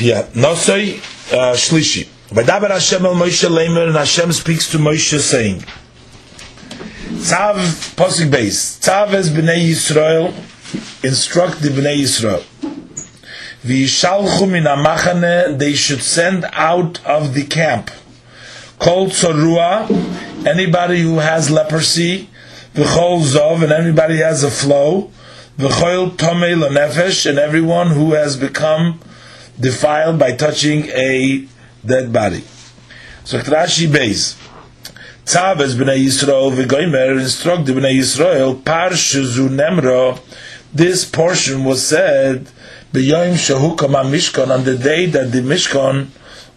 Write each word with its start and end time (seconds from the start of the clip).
Yeah, 0.00 0.22
Nosoi 0.34 0.98
uh, 1.32 1.54
Shlishi. 1.54 2.08
Vadaber 2.30 2.70
Hashem 2.70 3.04
el 3.04 3.14
Moshe 3.14 3.48
Leimer, 3.48 3.86
and 3.86 3.96
Hashem 3.96 4.32
speaks 4.32 4.70
to 4.72 4.78
Moshe 4.78 5.18
saying, 5.18 5.60
Tzav, 7.20 7.56
Posik 7.94 8.30
Beis, 8.30 8.78
Tzav 8.80 9.12
es 9.12 9.28
Bnei 9.30 9.68
Yisrael, 9.68 10.32
instruct 11.04 11.62
the 11.62 11.68
Bnei 11.68 12.00
Yisrael. 12.02 12.42
V'yishalchu 13.64 14.50
min 14.50 14.64
amachane, 14.64 15.58
they 15.58 15.74
should 15.74 16.02
send 16.02 16.44
out 16.52 17.04
of 17.06 17.34
the 17.34 17.44
camp. 17.44 17.90
Kol 18.78 19.08
tzorua, 19.08 20.46
anybody 20.46 21.00
who 21.00 21.18
has 21.18 21.50
leprosy, 21.50 22.28
v'chol 22.74 23.22
zov, 23.22 23.62
and 23.62 23.72
anybody 23.72 24.18
has 24.18 24.44
a 24.44 24.50
flow, 24.50 25.10
v'chol 25.58 26.16
tomei 26.16 26.54
lenefesh, 26.54 27.28
and 27.28 27.38
everyone 27.38 27.88
who 27.88 28.12
has 28.12 28.36
become 28.36 29.00
defiled 29.58 30.18
by 30.18 30.32
touching 30.32 30.86
a 30.86 31.46
dead 31.84 32.12
body. 32.12 32.44
So 33.24 33.38
Rashi 33.40 33.88
Beis. 33.88 34.36
Tzav 35.24 35.60
es 35.60 35.74
b'nei 35.74 36.06
Yisrael 36.06 36.52
v'goymer 36.52 37.20
instruct 37.20 37.66
the 37.66 37.72
b'nei 37.72 37.98
Yisrael 37.98 38.62
parshu 38.62 39.48
nemro. 39.48 40.20
This 40.72 41.04
portion 41.04 41.64
was 41.64 41.86
said 41.86 42.48
b'yoyim 42.92 43.34
shehukam 43.34 43.92
mishkan 44.10 44.48
on 44.50 44.64
the 44.64 44.78
day 44.78 45.06
that 45.06 45.32
the 45.32 45.40
mishkan 45.40 46.08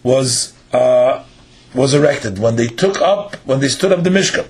was 0.02 0.54
uh, 0.72 1.22
was 1.74 1.92
erected 1.92 2.38
when 2.38 2.56
they 2.56 2.66
took 2.66 3.00
up 3.00 3.34
when 3.44 3.60
they 3.60 3.68
stood 3.68 3.92
up 3.92 4.02
the 4.04 4.10
mishkan. 4.10 4.46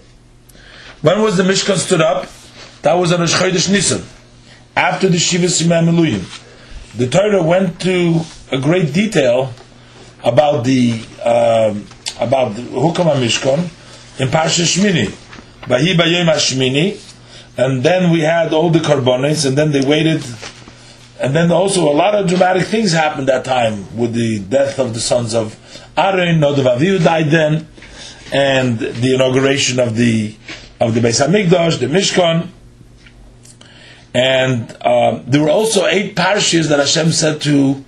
When 1.00 1.20
was 1.22 1.36
the 1.36 1.42
mishkan 1.42 1.76
stood 1.76 2.00
up? 2.00 2.28
That 2.82 2.94
was 2.94 3.12
on 3.12 3.20
Rosh 3.20 3.34
Chodesh 3.34 3.70
Nisan, 3.70 4.04
after 4.76 5.08
the 5.08 5.18
Shiva 5.18 5.46
Eluyim. 5.46 6.22
The 6.96 7.08
Torah 7.08 7.42
went 7.42 7.80
to 7.80 8.20
a 8.50 8.58
great 8.60 8.92
detail 8.92 9.52
about 10.22 10.64
the 10.64 10.92
um, 11.24 11.86
about 12.20 12.54
the 12.54 12.62
Hukam 12.62 13.06
Mishkan 13.16 13.58
in 14.20 14.28
Parsha 14.28 14.64
Shmini. 14.64 15.18
Vahi 15.62 15.94
Bayom 15.94 16.26
Hashmini, 16.26 16.98
and 17.56 17.84
then 17.84 18.10
we 18.10 18.20
had 18.20 18.52
all 18.52 18.70
the 18.70 18.80
korbanos, 18.80 19.46
and 19.46 19.56
then 19.56 19.70
they 19.70 19.80
waited, 19.80 20.24
and 21.20 21.36
then 21.36 21.52
also 21.52 21.90
a 21.90 21.94
lot 21.94 22.14
of 22.16 22.26
dramatic 22.28 22.66
things 22.66 22.92
happened 22.92 23.28
that 23.28 23.44
time 23.44 23.96
with 23.96 24.12
the 24.12 24.40
death 24.40 24.80
of 24.80 24.92
the 24.92 25.00
sons 25.00 25.34
of 25.34 25.56
Aaron. 25.96 26.40
Nadav 26.40 26.76
Avihu 26.76 27.02
died 27.02 27.30
then, 27.30 27.68
and 28.32 28.78
the 28.80 29.14
inauguration 29.14 29.78
of 29.78 29.94
the 29.94 30.34
of 30.80 30.94
the 30.94 31.00
Beis 31.00 31.24
Hamikdash, 31.24 31.78
the 31.78 31.86
Mishkan. 31.86 32.48
And 34.14 34.76
uh, 34.82 35.20
there 35.26 35.42
were 35.42 35.50
also 35.50 35.86
eight 35.86 36.14
parshas 36.14 36.68
that 36.68 36.78
Hashem 36.78 37.12
said 37.12 37.40
to 37.42 37.84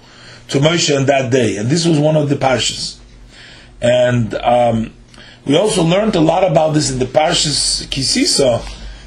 to 0.49 0.59
Moshe 0.59 0.95
on 0.95 1.07
that 1.07 1.33
day, 1.33 1.57
and 1.57 1.71
this 1.71 1.87
was 1.87 1.99
one 1.99 2.17
of 2.17 2.29
the 2.29 2.37
parshas. 2.37 2.99
And 3.81 4.35
um, 4.35 4.93
we 5.47 5.57
also 5.57 5.83
learned 5.83 6.15
a 6.17 6.21
lot 6.21 6.45
about 6.51 6.75
this 6.75 6.91
in 6.91 6.99
the 6.99 7.07
parshas 7.07 7.87
Kisisa, 7.87 8.61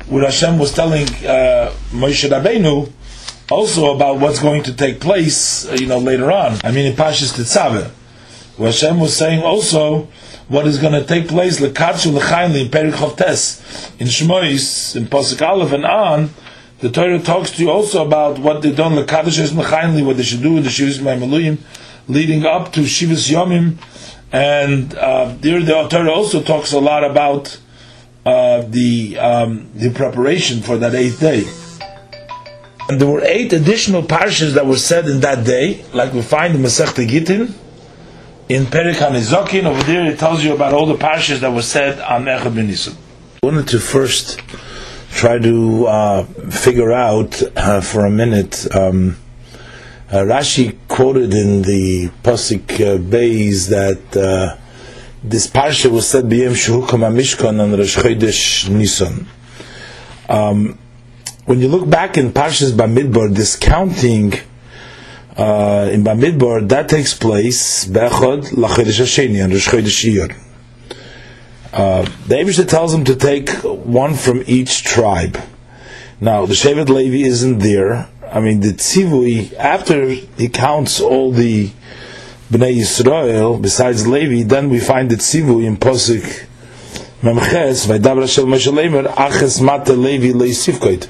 where 0.08 0.26
Hashem 0.26 0.58
was 0.60 0.74
telling 0.74 1.04
uh, 1.26 1.74
Moshe 1.92 2.28
Rabbeinu 2.30 2.92
also 3.52 3.96
about 3.96 4.20
what's 4.20 4.40
going 4.40 4.64
to 4.64 4.74
take 4.74 5.00
place, 5.00 5.68
uh, 5.68 5.74
you 5.80 5.88
know, 5.88 6.00
later 6.00 6.32
on. 6.32 6.58
I 6.64 6.72
mean, 6.72 6.86
in 6.86 6.94
parshas 6.94 7.34
Tetzaveh, 7.34 7.90
where 8.58 8.72
Hashem 8.72 9.00
was 9.00 9.16
saying 9.16 9.42
also 9.42 10.08
what 10.48 10.66
is 10.66 10.78
going 10.78 10.94
to 10.94 11.04
take 11.04 11.28
place 11.28 11.60
lekatzu 11.60 12.18
lechayli 12.18 12.66
in 12.66 12.68
Perikov 12.72 13.18
Tes 13.18 13.92
in 14.00 14.08
Shmois 14.08 14.96
in 14.96 15.06
Pasuk 15.06 15.46
Aleph 15.46 15.74
and 15.74 15.86
on 15.86 16.30
the 16.80 16.92
Torah 16.92 17.20
talks 17.20 17.52
to 17.52 17.64
you 17.64 17.72
also 17.72 18.06
about 18.06 18.40
what 18.40 18.62
they 18.62 18.72
done 18.74 18.94
lekadishes 18.94 19.50
lechayli 19.50 20.06
what 20.06 20.18
they 20.18 20.24
should 20.24 20.42
do 20.42 20.58
in 20.58 20.64
the 20.64 20.70
Shivas 20.70 21.00
Maimaluyim 21.00 21.58
leading 22.08 22.46
up 22.46 22.74
to 22.74 22.82
Shivas 22.82 23.32
Yomim 23.32 23.78
and 24.32 24.94
uh, 24.96 25.36
there 25.40 25.62
the 25.62 25.88
Torah 25.88 26.12
also 26.12 26.42
talks 26.42 26.74
a 26.74 26.80
lot 26.80 27.04
about 27.04 27.60
uh, 28.26 28.62
the 28.68 29.18
um, 29.18 29.70
the 29.74 29.90
preparation 29.92 30.62
for 30.62 30.78
that 30.78 30.94
eighth 30.94 31.20
day. 31.20 31.46
And 32.90 33.00
there 33.02 33.08
were 33.08 33.24
eight 33.24 33.54
additional 33.54 34.04
parshas 34.04 34.54
that 34.54 34.66
were 34.66 34.78
said 34.78 35.08
in 35.08 35.22
that 35.22 35.46
day, 35.46 35.86
like 35.94 36.14
we 36.14 36.22
find 36.22 36.56
in 36.56 36.62
Masechta 36.62 37.08
Gittin, 37.08 37.54
in 38.50 38.64
Perik 38.64 38.96
HaNizokin, 38.96 39.66
over 39.66 39.82
there 39.84 40.06
it 40.06 40.20
tells 40.20 40.44
you 40.44 40.54
about 40.54 40.74
all 40.74 40.86
the 40.86 40.96
parshas 40.96 41.40
that 41.40 41.54
were 41.54 41.62
said 41.62 42.00
on 42.00 42.26
Echad 42.26 42.56
Ben 42.56 42.68
Nisan. 42.68 42.96
I 43.44 43.46
wanted 43.46 43.68
to 43.70 43.80
first 43.80 44.42
try 45.12 45.40
to 45.40 45.88
uh, 45.88 46.24
figure 46.24 46.92
out 46.92 47.42
uh, 47.56 47.82
for 47.82 48.06
a 48.06 48.12
minute. 48.12 48.68
Um, 48.76 49.18
uh, 50.10 50.18
Rashi 50.18 50.78
quoted 50.88 51.34
in 51.34 51.64
the 51.64 52.10
Pasik 52.24 52.76
uh, 52.76 52.98
Beis 52.98 53.70
that 53.70 54.16
uh, 54.16 54.58
this 55.24 55.48
parsha 55.48 55.92
was 55.92 56.08
said 56.08 56.26
b'yem 56.26 56.52
shehukam 56.52 57.02
mishkan 57.14 57.60
on 57.62 57.72
Rosh 57.78 57.98
Chodesh 57.98 58.70
Nisan. 58.70 59.28
Um, 60.30 60.78
when 61.46 61.60
you 61.60 61.68
look 61.68 61.90
back 61.90 62.18
in 62.18 62.32
Parshas 62.32 62.72
Bamidbar, 62.72 63.34
this 63.34 63.56
counting 63.56 64.34
uh, 65.36 65.90
in 65.92 66.04
Bamidbar, 66.04 66.68
that 66.70 66.90
takes 66.90 67.14
place 67.14 67.86
Bechod 67.86 68.52
Lachodesh 68.52 69.02
Hasheni 69.02 69.44
and 69.44 69.54
Rosh 69.54 69.68
Chodesh 69.68 70.10
Iyar. 70.10 70.47
Uh, 71.78 72.02
the 72.28 72.34
Abishah 72.34 72.68
tells 72.68 72.92
him 72.92 73.04
to 73.06 73.16
take 73.16 73.50
one 73.64 74.16
from 74.16 74.44
each 74.48 74.84
tribe. 74.84 75.40
Now, 76.20 76.48
the 76.48 76.56
Shevet 76.56 76.90
Levi 76.90 77.28
isn't 77.28 77.60
there. 77.60 78.10
I 78.32 78.40
mean, 78.40 78.62
the 78.62 78.70
Tzivui, 78.70 79.54
after 79.54 80.10
he 80.10 80.50
counts 80.50 81.00
all 81.00 81.32
the 81.32 81.70
Bnei 82.50 82.78
Yisrael, 82.78 83.62
besides 83.62 84.08
Levi, 84.08 84.42
then 84.42 84.72
we 84.72 84.80
find 84.80 85.12
the 85.12 85.18
Tzivui 85.18 85.66
in 85.66 85.78
Posik 85.78 86.48
Memches, 87.22 87.86
Vaidabra 87.86 88.28
Shel 88.28 88.46
Moshe 88.46 89.20
Aches 89.20 89.62
Mata 89.62 89.94
Levi 89.94 90.34
Leisivkoit. 90.34 91.08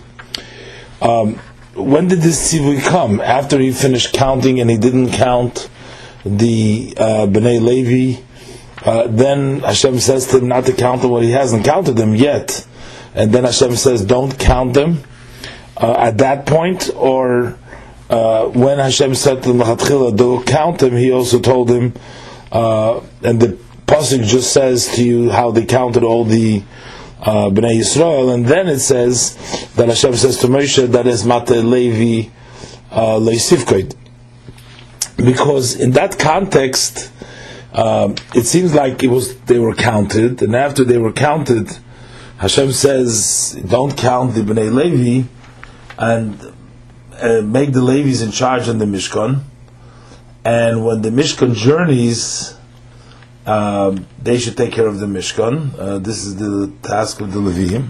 Um, 1.02 1.36
when 1.76 2.10
did 2.10 2.20
this 2.20 2.54
tzivui 2.54 2.84
come? 2.84 3.22
After 3.22 3.58
he 3.58 3.72
finished 3.72 4.14
counting 4.14 4.60
and 4.60 4.70
he 4.70 4.78
didn't 4.78 5.12
count 5.12 5.70
the 6.26 6.94
uh, 6.98 7.28
Bnei 7.28 7.62
Levi, 7.62 8.22
uh, 8.88 9.06
then 9.08 9.60
Hashem 9.60 10.00
says 10.00 10.28
to 10.28 10.38
him 10.38 10.48
not 10.48 10.66
to 10.68 10.72
count 10.72 11.02
them. 11.02 11.12
Well, 11.12 11.22
he 11.22 11.32
hasn't 11.32 11.66
counted 11.66 11.98
them 11.98 12.16
yet, 12.16 12.66
and 13.14 13.34
then 13.34 13.44
Hashem 13.44 13.76
says, 13.76 14.06
"Don't 14.06 14.40
count 14.40 14.76
them." 14.76 15.04
Uh, 15.76 15.94
at 16.00 16.20
that 16.20 16.46
point, 16.46 16.90
or 16.96 17.60
uh, 18.10 18.46
when 18.46 18.80
Hashem 18.80 19.14
said 19.14 19.44
to 19.44 19.50
him, 19.52 20.16
"Don't 20.16 20.48
count 20.48 20.80
them," 20.80 20.96
he 20.96 21.12
also 21.12 21.42
told 21.42 21.70
him, 21.70 21.96
uh, 22.50 23.02
and 23.24 23.42
the 23.42 23.58
pasuk 23.88 24.24
just 24.26 24.54
says 24.54 24.88
to 24.96 25.04
you 25.04 25.32
how 25.32 25.52
they 25.52 25.66
counted 25.66 26.04
all 26.04 26.24
the 26.24 26.64
uh, 27.22 27.50
Bnei 27.50 27.80
Yisrael, 27.80 28.34
and 28.34 28.46
then 28.46 28.70
it 28.70 28.80
says 28.80 29.36
that 29.76 29.90
Hashem 29.90 30.16
says 30.16 30.38
to 30.38 30.48
Moshe 30.48 30.88
that 30.94 31.08
is 31.08 31.26
Mata 31.26 31.56
Levi 31.56 32.30
uh, 32.92 33.20
Leisivkoid. 33.20 33.96
Because 35.18 35.76
in 35.76 35.92
that 35.92 36.18
context, 36.18 37.12
uh, 37.78 38.12
it 38.34 38.48
seems 38.48 38.74
like 38.74 39.04
it 39.04 39.08
was 39.08 39.40
they 39.42 39.60
were 39.60 39.76
counted, 39.76 40.42
and 40.42 40.56
after 40.56 40.84
they 40.84 40.98
were 40.98 41.14
counted, 41.14 41.70
Hashem 42.40 42.72
says, 42.72 43.56
"Don't 43.68 43.96
count 43.96 44.34
the 44.34 44.42
Bnei 44.42 44.74
Levi, 44.74 45.28
and 46.00 46.54
uh, 47.22 47.42
make 47.44 47.74
the 47.74 47.84
Levis 47.84 48.24
in 48.24 48.32
charge 48.32 48.68
on 48.68 48.80
the 48.80 48.86
Mishkan." 48.86 49.44
And 50.44 50.84
when 50.86 51.04
the 51.04 51.12
Mishkan 51.12 51.54
journeys, 51.54 52.58
um, 53.46 54.08
they 54.24 54.40
should 54.40 54.58
take 54.58 54.72
care 54.72 54.88
of 54.88 54.98
the 55.00 55.06
Mishkan. 55.06 55.78
Uh, 55.78 56.00
this 56.00 56.26
is 56.26 56.38
the 56.38 56.74
task 56.82 57.22
of 57.22 57.32
the 57.32 57.40
Levim. 57.40 57.90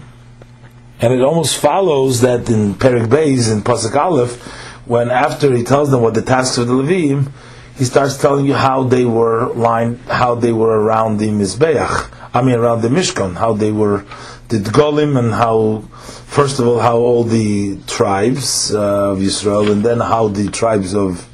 And 1.00 1.14
it 1.14 1.22
almost 1.22 1.56
follows 1.56 2.20
that 2.20 2.50
in 2.50 2.74
Perik 2.74 3.06
Beis, 3.06 3.50
in 3.50 3.62
Pasuk 3.62 3.96
Aleph, 3.96 4.36
when 4.84 5.10
after 5.10 5.54
he 5.56 5.62
tells 5.62 5.90
them 5.90 6.02
what 6.02 6.12
the 6.12 6.22
tasks 6.22 6.58
of 6.58 6.66
the 6.66 6.74
Levim, 6.74 7.32
he 7.78 7.84
starts 7.84 8.16
telling 8.16 8.44
you 8.44 8.54
how 8.54 8.82
they 8.82 9.04
were 9.04 9.52
lined, 9.54 10.00
how 10.08 10.34
they 10.34 10.52
were 10.52 10.80
around 10.80 11.18
the 11.18 11.28
Mizbeach, 11.28 12.10
I 12.34 12.42
mean 12.42 12.56
around 12.56 12.82
the 12.82 12.88
Mishkan, 12.88 13.36
how 13.36 13.52
they 13.52 13.70
were 13.70 14.04
the 14.48 14.58
Golim, 14.58 15.16
and 15.16 15.32
how, 15.32 15.84
first 16.26 16.58
of 16.58 16.66
all, 16.66 16.80
how 16.80 16.96
all 16.96 17.22
the 17.22 17.78
tribes 17.86 18.74
uh, 18.74 19.12
of 19.12 19.22
Israel, 19.22 19.70
and 19.70 19.84
then 19.84 20.00
how 20.00 20.26
the 20.26 20.48
tribes 20.48 20.92
of, 20.94 21.28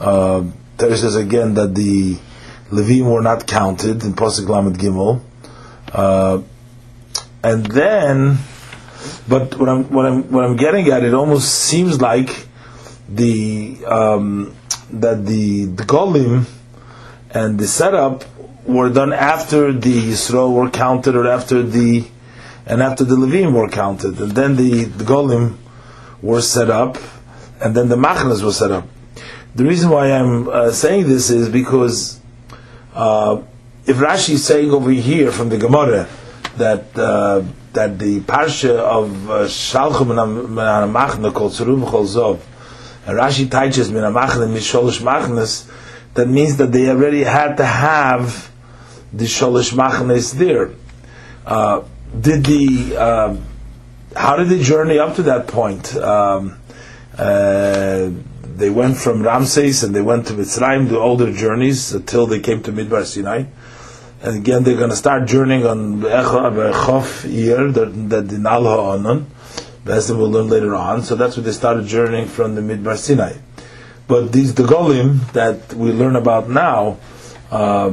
uh, 0.00 0.42
there 0.78 0.96
says 0.96 1.16
again 1.16 1.52
that 1.54 1.74
the 1.74 2.16
Levim 2.70 3.12
were 3.12 3.22
not 3.22 3.46
counted 3.46 4.02
in 4.04 4.14
Pasuk 4.14 4.48
Lamed 4.48 4.78
Gimel, 4.78 5.20
uh, 5.92 6.40
and 7.42 7.66
then, 7.66 8.38
but 9.28 9.58
what 9.58 9.68
I'm 9.68 9.84
what 9.92 10.06
I'm 10.06 10.32
what 10.32 10.44
I'm 10.44 10.56
getting 10.56 10.88
at, 10.88 11.04
it 11.04 11.12
almost 11.12 11.52
seems 11.52 12.00
like 12.00 12.46
the 13.08 13.84
um, 13.86 14.54
that 14.90 15.26
the 15.26 15.66
Golim 15.66 16.46
and 17.30 17.58
the 17.58 17.66
setup 17.66 18.24
were 18.66 18.90
done 18.90 19.12
after 19.12 19.72
the 19.72 20.10
Yisrael 20.10 20.52
were 20.52 20.70
counted, 20.70 21.16
or 21.16 21.26
after 21.26 21.62
the 21.62 22.06
and 22.66 22.82
after 22.82 23.04
the 23.04 23.16
Levim 23.16 23.52
were 23.52 23.68
counted, 23.68 24.20
and 24.20 24.32
then 24.32 24.56
the 24.56 24.84
the 24.84 25.54
were 26.20 26.42
set 26.42 26.70
up, 26.70 26.98
and 27.60 27.74
then 27.74 27.88
the 27.88 27.96
Machnas 27.96 28.42
were 28.42 28.52
set 28.52 28.70
up. 28.70 28.86
the 29.54 29.64
reason 29.64 29.90
why 29.90 30.12
I'm 30.12 30.48
uh, 30.48 30.70
saying 30.70 31.08
this 31.08 31.30
is 31.30 31.48
because 31.48 32.20
uh, 32.94 33.42
if 33.86 33.96
Rashi 33.96 34.34
is 34.34 34.44
saying 34.44 34.70
over 34.70 34.90
here 34.90 35.32
from 35.32 35.48
the 35.48 35.56
Gemara 35.56 36.08
that 36.56 36.96
uh, 36.98 37.42
that 37.72 37.98
the 37.98 38.20
parsha 38.20 38.76
of 38.76 39.08
Shalchum 39.48 40.10
and 40.10 40.48
Machna 40.94 41.32
called 41.32 41.52
Tzurum 41.52 41.84
Chol 41.88 42.06
Zov, 42.06 42.40
Rashi 43.08 43.50
teaches 43.50 43.90
Min 43.90 44.02
Machna 44.02 44.48
Misholish 44.48 45.00
Machnas, 45.00 45.70
that 46.14 46.28
means 46.28 46.56
that 46.56 46.72
they 46.72 46.88
already 46.88 47.22
had 47.22 47.56
to 47.56 47.64
have 47.64 48.50
the 49.12 49.24
Sholish 49.24 49.72
Machnas 49.72 50.34
there. 50.34 50.70
Uh, 51.46 51.82
did 52.18 52.44
the 52.44 52.96
uh, 52.96 53.36
how 54.16 54.36
did 54.36 54.48
they 54.48 54.62
journey 54.62 54.98
up 54.98 55.16
to 55.16 55.22
that 55.24 55.46
point? 55.46 55.94
Um, 55.96 56.58
uh, 57.16 58.10
they 58.42 58.70
went 58.70 58.96
from 58.96 59.22
Ramses 59.22 59.84
and 59.84 59.94
they 59.94 60.02
went 60.02 60.26
to 60.26 60.32
Mitzrayim, 60.32 60.88
the 60.88 60.98
older 60.98 61.32
journeys 61.32 61.92
until 61.92 62.26
they 62.26 62.40
came 62.40 62.62
to 62.64 62.72
Midbar 62.72 63.04
Sinai. 63.04 63.44
And 64.20 64.36
again, 64.36 64.64
they're 64.64 64.76
going 64.76 64.90
to 64.90 64.96
start 64.96 65.28
journeying 65.28 65.64
on 65.64 66.00
Be'echof 66.00 67.30
year, 67.32 67.70
that 67.70 68.28
the 68.28 68.38
Nal 68.38 68.66
Ha'onon. 69.84 69.96
As 69.96 70.12
we'll 70.12 70.30
learn 70.30 70.48
later 70.48 70.74
on. 70.74 71.02
So 71.02 71.14
that's 71.14 71.36
where 71.36 71.44
they 71.44 71.52
started 71.52 71.86
journeying 71.86 72.28
from 72.28 72.54
the 72.54 72.60
Midbar 72.60 72.96
Sinai. 72.96 73.34
But 74.06 74.32
these 74.32 74.54
the 74.54 74.62
Golim 74.62 75.32
that 75.32 75.74
we 75.74 75.92
learn 75.92 76.16
about 76.16 76.48
now, 76.48 76.98
uh, 77.50 77.92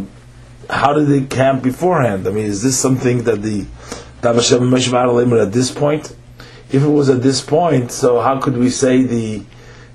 how 0.70 0.94
did 0.94 1.08
they 1.08 1.22
camp 1.26 1.64
beforehand? 1.64 2.28
I 2.28 2.32
mean, 2.32 2.46
is 2.46 2.64
this 2.64 2.78
something 2.80 3.24
that 3.24 3.42
the 3.42 3.66
at 4.22 5.52
this 5.52 5.72
point? 5.72 6.16
If 6.70 6.84
it 6.84 6.88
was 6.88 7.10
at 7.10 7.22
this 7.22 7.42
point, 7.42 7.92
so 7.92 8.22
how 8.22 8.40
could 8.40 8.58
we 8.58 8.70
say 8.70 9.04
the 9.04 9.44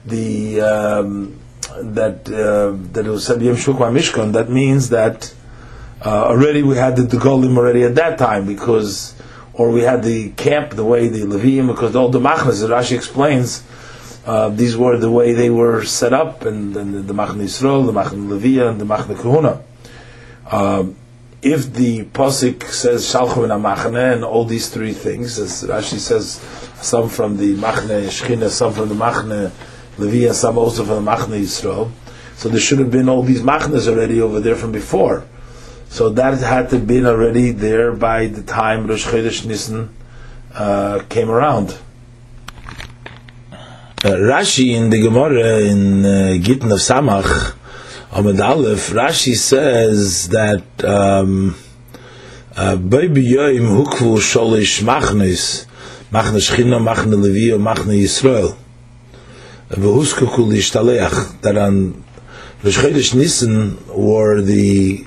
the 0.06 0.60
um, 0.60 1.40
that 1.82 2.28
uh, 2.28 2.76
that 2.92 3.06
it 3.06 3.10
was 3.10 3.26
said 3.26 3.40
Shukma 3.40 3.90
Mishkan, 3.90 4.32
that 4.34 4.50
means 4.50 4.90
that 4.90 5.34
uh, 6.04 6.24
already 6.24 6.62
we 6.62 6.76
had 6.76 6.96
the 6.96 7.02
Degolim 7.02 7.56
already 7.56 7.82
at 7.82 7.94
that 7.96 8.18
time 8.18 8.46
because, 8.46 9.14
or 9.60 9.70
we 9.70 9.82
had 9.82 10.02
the 10.02 10.30
camp 10.30 10.70
the 10.70 10.82
way 10.82 11.08
the 11.08 11.18
Levium 11.18 11.66
because 11.66 11.94
all 11.94 12.08
the 12.08 12.18
Machnas, 12.18 12.62
as 12.62 12.70
Rashi 12.70 12.96
explains, 12.96 13.62
uh, 14.24 14.48
these 14.48 14.74
were 14.74 14.96
the 14.96 15.10
way 15.10 15.34
they 15.34 15.50
were 15.50 15.84
set 15.84 16.14
up, 16.14 16.46
and, 16.46 16.74
and 16.74 17.06
the 17.06 17.12
Machna 17.12 17.42
Yisrael, 17.42 17.84
the 17.84 17.92
Machna 17.92 18.26
Levia, 18.26 18.70
and 18.70 18.80
the 18.80 18.86
Machna 18.86 19.14
Kahuna. 19.20 19.62
Um, 20.50 20.96
if 21.42 21.74
the 21.74 22.04
posik 22.04 22.62
says 22.62 23.04
Shalchu 23.04 23.44
and 23.44 23.62
Machne 23.62 24.14
and 24.14 24.24
all 24.24 24.46
these 24.46 24.70
three 24.70 24.94
things, 24.94 25.38
as 25.38 25.62
Rashi 25.64 25.98
says, 25.98 26.40
some 26.80 27.10
from 27.10 27.36
the 27.36 27.54
Machne 27.56 28.06
Shechina, 28.08 28.48
some 28.48 28.72
from 28.72 28.88
the 28.88 28.94
Machne 28.94 29.52
Levi 29.98 30.32
some 30.32 30.56
also 30.56 30.86
from 30.86 31.04
the 31.04 31.10
Machne 31.10 31.38
Yisrael. 31.38 31.90
So 32.36 32.48
there 32.48 32.58
should 32.58 32.78
have 32.78 32.90
been 32.90 33.10
all 33.10 33.22
these 33.22 33.42
Machnes 33.42 33.86
already 33.86 34.22
over 34.22 34.40
there 34.40 34.56
from 34.56 34.72
before. 34.72 35.26
So 35.90 36.08
that 36.10 36.38
had 36.38 36.70
to 36.70 36.78
been 36.78 37.04
already 37.04 37.50
there 37.50 37.90
by 37.90 38.28
the 38.28 38.42
time 38.42 38.86
Rosh 38.86 39.06
Chodesh 39.06 39.44
Nisan 39.44 39.92
uh, 40.54 41.02
came 41.08 41.28
around. 41.28 41.76
Uh, 43.50 44.14
Rashi 44.30 44.72
in 44.72 44.90
the 44.90 45.02
Gemara 45.02 45.58
in 45.58 46.06
uh, 46.06 46.38
Gittin 46.40 46.70
of 46.70 46.78
Samach, 46.78 47.56
Amad 48.12 48.40
Aleph, 48.40 48.90
Rashi 48.90 49.34
says 49.34 50.28
that 50.28 50.62
um, 50.84 51.56
uh, 52.56 52.76
Baby 52.76 53.24
Yoim 53.24 53.84
Hukvu 53.84 54.18
Sholish 54.18 54.84
Machnes, 54.84 55.66
Machne 56.12 56.38
Shechina, 56.38 56.80
Machne 56.80 57.20
Levi, 57.20 57.58
Machne 57.58 58.00
Yisrael 58.00 58.56
v'huskaku 59.70 60.46
lishtaleach 60.46 61.40
that 61.42 61.58
on 61.58 62.04
Rosh 62.62 62.78
Chodesh 62.78 63.14
Nisan 63.16 63.76
were 63.88 64.40
the 64.40 65.04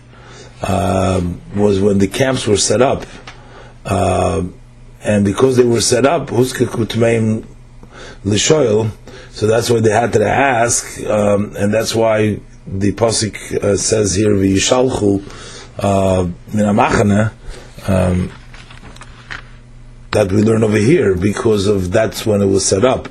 uh, 0.64 1.22
was 1.56 1.80
when 1.80 2.00
the 2.00 2.08
camps 2.08 2.48
were 2.48 2.58
set 2.58 2.82
up, 2.82 3.06
uh, 3.86 4.44
and 5.04 5.26
because 5.26 5.58
they 5.58 5.66
were 5.66 5.82
set 5.82 6.06
up, 6.06 6.28
tmeim 6.28 7.46
lishoil, 8.24 8.90
so 9.32 9.48
that's 9.48 9.70
why 9.70 9.82
they 9.82 9.92
had 9.92 10.14
to 10.14 10.26
ask, 10.26 11.04
um, 11.06 11.56
and 11.58 11.74
that's 11.74 11.94
why 11.94 12.40
the 12.66 12.94
pasuk 12.94 13.36
uh, 13.62 13.76
says 13.76 14.16
here 14.16 14.32
v'yishalchu 14.32 15.22
uh, 15.80 16.28
min 16.54 16.66
um, 17.88 18.32
that 20.12 20.32
we 20.32 20.44
learn 20.44 20.64
over 20.64 20.78
here 20.78 21.16
because 21.16 21.68
of 21.68 21.92
that's 21.92 22.26
when 22.26 22.42
it 22.42 22.46
was 22.46 22.66
set 22.66 22.86
up. 22.86 23.10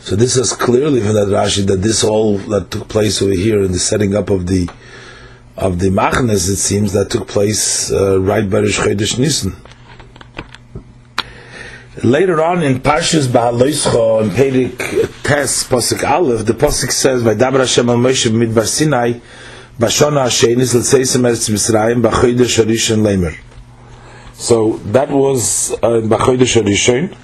So 0.00 0.16
this 0.16 0.36
is 0.36 0.52
clearly 0.52 1.00
from 1.00 1.14
that 1.14 1.28
Rashi 1.28 1.66
that 1.66 1.82
this 1.82 2.02
all 2.02 2.38
that 2.38 2.70
took 2.70 2.88
place 2.88 3.22
over 3.22 3.32
here 3.32 3.62
in 3.62 3.72
the 3.72 3.78
setting 3.78 4.14
up 4.14 4.28
of 4.28 4.46
the 4.46 4.68
of 5.60 5.78
the 5.78 5.90
Machnes, 5.90 6.48
it 6.48 6.56
seems 6.56 6.94
that 6.94 7.10
took 7.10 7.28
place 7.28 7.92
uh, 7.92 8.18
right 8.18 8.48
by 8.48 8.60
Rosh 8.60 8.80
Chodesh 8.80 9.18
Nisan. 9.18 9.54
Later 12.02 12.42
on 12.42 12.62
in 12.62 12.80
Parshas 12.80 13.26
Ba'aloischo 13.26 14.22
in 14.22 14.30
Perik 14.30 14.78
Tes 15.22 15.64
Pasuk 15.64 16.02
Aleph, 16.08 16.46
the 16.46 16.54
Pasuk 16.54 16.90
says, 16.90 17.22
"Vaydaber 17.22 17.58
Hashem 17.58 17.90
al 17.90 17.96
Moshe 17.96 18.30
b'midbar 18.30 18.66
Sinai 18.66 19.20
b'shona 19.78 20.24
hashenis 20.24 20.74
l'tzeisem 20.74 21.28
eretz 21.28 21.50
Mitzrayim 21.50 22.00
b'chodesh 22.00 22.64
harishon 22.64 23.00
lemer." 23.00 23.36
So 24.32 24.78
that 24.92 25.10
was 25.10 25.72
uh, 25.82 26.00
b'chodesh 26.00 26.62
harishon. 26.62 27.14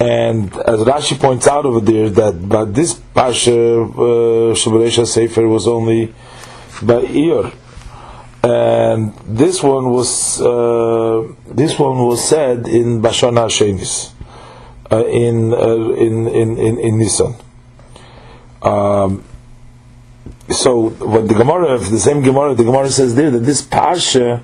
And 0.00 0.54
as 0.58 0.80
Rashi 0.80 1.18
points 1.18 1.48
out 1.48 1.64
over 1.64 1.80
there, 1.80 2.10
that 2.10 2.46
but 2.46 2.74
this 2.74 2.92
Pasha 2.92 3.52
uh, 3.52 4.54
Shabbaresha 4.54 5.06
Sefer 5.06 5.48
was 5.48 5.66
only 5.66 6.14
by 6.82 7.00
ear, 7.02 7.52
and 8.42 9.14
this 9.26 9.62
one 9.62 9.90
was 9.90 10.40
uh, 10.40 11.32
this 11.46 11.78
one 11.78 12.06
was 12.06 12.26
said 12.26 12.68
in 12.68 13.02
Bashana 13.02 13.48
Shenis, 13.48 14.12
uh, 14.90 15.04
in, 15.06 15.52
uh, 15.52 15.92
in 15.94 16.28
in 16.28 16.58
in 16.58 16.78
in 16.78 16.98
Nisan. 16.98 17.34
Um, 18.62 19.24
so 20.50 20.90
what 20.90 21.28
the 21.28 21.34
Gemara, 21.34 21.78
the 21.78 21.98
same 21.98 22.22
Gemara, 22.22 22.54
the 22.54 22.64
Gemara 22.64 22.90
says 22.90 23.14
there 23.14 23.30
that 23.30 23.40
this 23.40 23.62
Pasha 23.62 24.42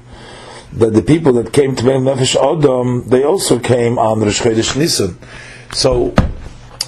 that 0.73 0.93
the 0.93 1.03
people 1.03 1.33
that 1.35 1.53
came 1.53 1.77
to 1.77 1.85
Ben 1.85 2.03
Nefesh 2.03 2.37
Adam, 2.37 3.09
they 3.09 3.23
also 3.23 3.59
came 3.61 3.99
on 3.99 4.21
Rosh 4.21 4.43
Chodesh 4.43 4.77
Nisan. 4.77 5.17
So 5.73 6.11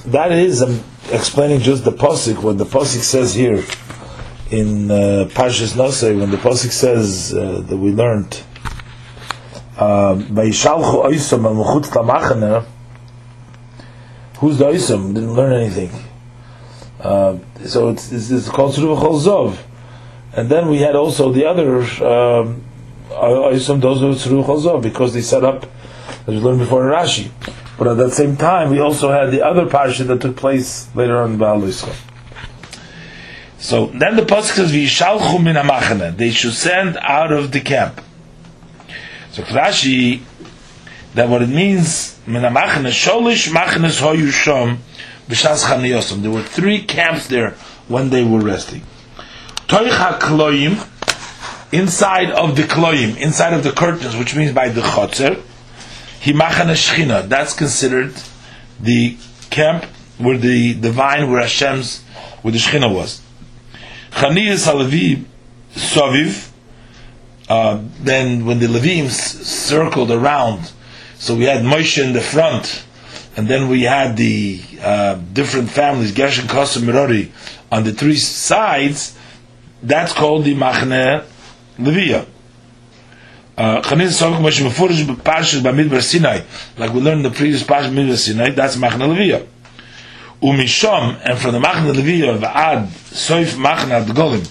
that 0.06 0.32
is 0.32 0.60
I'm 0.60 0.82
explaining 1.12 1.60
just 1.60 1.84
the 1.84 1.92
pasuk. 1.92 2.42
What 2.42 2.58
the 2.58 2.64
pasuk 2.64 3.00
says 3.00 3.34
here 3.34 3.62
in 4.50 4.90
uh, 4.90 5.28
Parshas 5.30 5.74
Nosei, 5.74 6.18
when 6.18 6.30
the 6.30 6.36
pasuk 6.36 6.70
says 6.70 7.34
uh, 7.34 7.62
that 7.66 7.76
we 7.76 7.90
learned. 7.90 8.42
Uh, 9.76 10.14
Vayishalchu 10.14 11.04
oisam 11.04 11.44
al 11.44 11.80
lamachana. 11.80 12.64
Who's 14.38 14.58
the 14.58 14.66
oisam? 14.66 15.14
Didn't 15.14 15.34
learn 15.34 15.52
anything. 15.52 15.90
Uh, 17.00 17.38
so 17.64 17.90
it's, 17.90 18.12
it's, 18.12 18.30
it's 18.30 18.48
called 18.48 18.74
Suruv 18.74 18.98
Zov. 19.20 19.58
And 20.32 20.48
then 20.48 20.68
we 20.68 20.78
had 20.78 20.96
also 20.96 21.32
the 21.32 21.44
other 21.46 21.78
um, 21.78 22.62
oisam, 23.10 23.80
those 23.80 24.00
who 24.00 24.14
Suruv 24.14 24.46
Zov, 24.46 24.82
because 24.82 25.12
they 25.12 25.22
set 25.22 25.44
up 25.44 25.66
as 26.26 26.34
we 26.34 26.38
learned 26.38 26.60
before 26.60 26.86
in 26.86 26.92
Rashi. 26.92 27.30
But 27.78 27.88
at 27.88 27.96
that 27.98 28.12
same 28.12 28.36
time, 28.36 28.70
we 28.70 28.80
also 28.80 29.10
had 29.10 29.30
the 29.30 29.44
other 29.44 29.66
parsha 29.66 30.06
that 30.06 30.20
took 30.20 30.36
place 30.36 30.94
later 30.94 31.18
on 31.18 31.32
in 31.32 31.38
Baal 31.38 31.60
Yisrael. 31.60 31.94
So 33.58 33.86
then 33.86 34.16
the 34.16 34.22
pasuk 34.22 34.54
says, 34.54 34.72
"V'yishalchu 34.72 35.42
min 35.42 35.56
hamachane." 35.56 36.16
They 36.16 36.30
should 36.30 36.52
send 36.52 36.96
out 36.98 37.32
of 37.32 37.52
the 37.52 37.60
camp. 37.60 38.00
So 39.32 39.42
Rashi, 39.42 40.22
that 41.14 41.28
what 41.28 41.42
it 41.42 41.48
means, 41.48 42.18
min 42.26 42.42
hamachane, 42.42 42.90
sholish 42.90 43.50
machanes 43.52 44.00
hoyu 44.00 44.28
shom 44.28 44.78
b'shas. 45.28 46.22
There 46.22 46.30
were 46.30 46.42
three 46.42 46.82
camps 46.82 47.28
there 47.28 47.52
when 47.88 48.10
they 48.10 48.24
were 48.24 48.40
resting. 48.40 48.82
Toich 49.68 49.90
hakloim, 49.90 50.86
inside 51.72 52.30
of 52.30 52.56
the 52.56 52.62
kloim, 52.62 53.16
inside 53.16 53.52
of 53.52 53.64
the 53.64 53.72
curtains, 53.72 54.14
which 54.16 54.36
means 54.36 54.52
by 54.52 54.68
the 54.68 54.80
chotzer, 54.80 55.42
Himachana 56.20 56.74
Shechina. 56.74 57.28
That's 57.28 57.54
considered 57.54 58.14
the 58.80 59.16
camp 59.50 59.84
where 60.18 60.38
the, 60.38 60.74
divine, 60.74 61.20
vine 61.20 61.30
where 61.30 61.42
Hashem's 61.42 62.02
where 62.42 62.52
the 62.52 62.58
Shechina 62.58 62.92
was. 62.92 63.22
Chaniyas 64.16 64.64
Halevi 64.64 65.26
Soviv. 65.74 66.50
Uh, 67.50 67.82
then 68.00 68.46
when 68.46 68.58
the 68.58 68.66
Levim 68.66 69.10
circled 69.10 70.10
around, 70.10 70.72
so 71.16 71.34
we 71.36 71.44
had 71.44 71.62
Moshe 71.62 72.02
in 72.02 72.14
the 72.14 72.20
front, 72.22 72.82
and 73.36 73.46
then 73.46 73.68
we 73.68 73.82
had 73.82 74.16
the 74.16 74.60
uh, 74.80 75.14
different 75.34 75.70
families, 75.70 76.12
Gershon, 76.12 76.48
Kosim, 76.48 76.84
Merori, 76.84 77.30
on 77.70 77.84
the 77.84 77.92
three 77.92 78.16
sides. 78.16 79.16
That's 79.82 80.14
called 80.14 80.44
the 80.44 80.54
Machne 80.54 81.22
Leviyah. 81.78 82.26
Chanin 83.56 84.08
Sovik 84.08 84.40
Moshe 84.40 84.66
Mefurish 84.66 85.04
Parshas 85.16 85.60
Bamidbar 85.60 86.02
Sinai, 86.02 86.40
like 86.78 86.92
we 86.92 87.00
learned 87.00 87.24
in 87.24 87.30
the 87.30 87.36
previous 87.36 87.62
Parshas 87.62 87.90
Bamidbar 87.90 88.16
Sinai, 88.16 88.50
that's 88.50 88.76
Machna 88.76 89.14
Leviyah. 89.14 89.46
Umisham, 90.42 91.20
and 91.24 91.38
from 91.38 91.52
the 91.52 91.60
Machna 91.60 91.94
Leviyah, 91.94 92.42
Ad 92.42 92.88
Soif 92.88 93.56
Machna 93.56 94.04
Golim, 94.06 94.46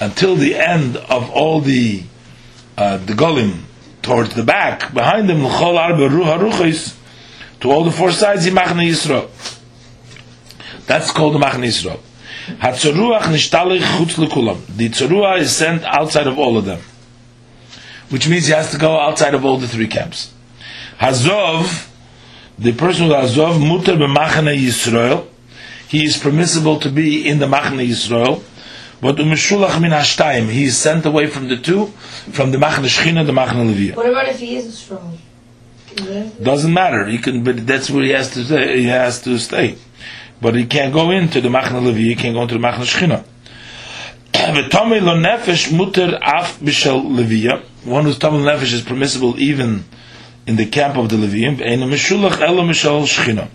until 0.00 0.36
the 0.36 0.54
end 0.54 0.96
of 0.96 1.30
all 1.30 1.60
the 1.60 2.02
uh, 2.76 2.96
the 2.98 3.12
Golim 3.12 3.62
towards 4.02 4.34
the 4.34 4.42
back, 4.42 4.94
behind 4.94 5.28
them, 5.28 5.44
L'chol 5.44 5.76
Arba 5.76 6.08
Ruha 6.08 6.94
to 7.60 7.70
all 7.70 7.84
the 7.84 7.90
four 7.90 8.12
sides, 8.12 8.44
he 8.44 8.50
Machna 8.50 8.88
Yisro. 8.88 9.28
That's 10.86 11.10
called 11.10 11.34
the 11.34 11.38
Machna 11.38 11.66
Yisro. 11.66 12.00
Hatzoruach 12.56 13.22
Nishtalich 13.22 13.80
Chutz 13.80 14.14
Lekulam. 14.14 14.64
The 14.76 14.88
Tzoruah 14.88 15.38
is 15.38 15.54
sent 15.54 15.84
outside 15.84 16.26
of 16.26 16.38
all 16.38 16.56
of 16.56 16.64
them. 16.64 16.80
Which 18.08 18.28
means 18.28 18.46
he 18.46 18.52
has 18.52 18.70
to 18.70 18.78
go 18.78 18.98
outside 18.98 19.34
of 19.34 19.44
all 19.44 19.58
the 19.58 19.68
three 19.68 19.88
camps. 19.88 20.32
Hazov, 20.98 21.87
the 22.58 22.72
person 22.72 23.06
who 23.06 23.12
Hazov, 23.12 23.60
Mutter 23.60 23.92
b'machane 23.92 24.56
Yisrael, 24.56 25.26
he 25.88 26.04
is 26.04 26.16
permissible 26.16 26.80
to 26.80 26.90
be 26.90 27.26
in 27.26 27.38
the 27.38 27.46
Machane 27.46 27.86
Yisrael, 27.88 28.42
but 29.00 29.16
umeshulach 29.16 29.80
min 29.80 29.92
hashtayim, 29.92 30.50
he 30.50 30.64
is 30.64 30.76
sent 30.76 31.06
away 31.06 31.28
from 31.28 31.48
the 31.48 31.56
two, 31.56 31.86
from 32.32 32.50
the 32.50 32.58
Machane 32.58 32.84
Shechina, 32.84 33.24
the 33.24 33.32
Machane 33.32 33.72
Leviyah. 33.72 33.96
What 33.96 34.08
about 34.08 34.28
if 34.28 34.40
he 34.40 34.56
isn't 34.56 34.72
strong? 34.72 35.18
Doesn't 36.42 36.72
matter. 36.72 37.06
He 37.06 37.18
can, 37.18 37.42
but 37.42 37.66
that's 37.66 37.90
where 37.90 38.04
he 38.04 38.10
has 38.10 38.30
to 38.34 38.44
stay. 38.44 38.80
He 38.80 38.84
has 38.86 39.22
to 39.22 39.38
stay, 39.38 39.76
but 40.40 40.54
he 40.54 40.66
can't 40.66 40.92
go 40.92 41.10
into 41.10 41.40
the 41.40 41.48
Machane 41.48 41.82
Leviyah. 41.82 41.96
He 41.96 42.14
can't 42.16 42.34
go 42.34 42.42
into 42.42 42.54
the 42.54 42.60
Machane 42.60 42.84
Shechina. 42.84 43.24
V'tomei 44.32 45.00
lo 45.00 45.16
nefesh 45.16 45.72
muter 45.72 46.18
af 46.20 46.58
b'shel 46.60 47.02
Leviyah. 47.02 47.62
One 47.84 48.04
who's 48.04 48.18
tomei 48.18 48.44
lo 48.44 48.52
nefesh 48.52 48.74
is 48.74 48.82
permissible 48.82 49.38
even 49.40 49.84
in 50.48 50.56
the 50.56 50.64
camp 50.64 50.96
of 50.96 51.10
the 51.10 51.16
Leviyim. 51.16 51.60
Ein 51.60 51.80
meshulach 51.80 52.40
elo 52.40 52.64
mishal 52.64 53.02
Shechina, 53.02 53.48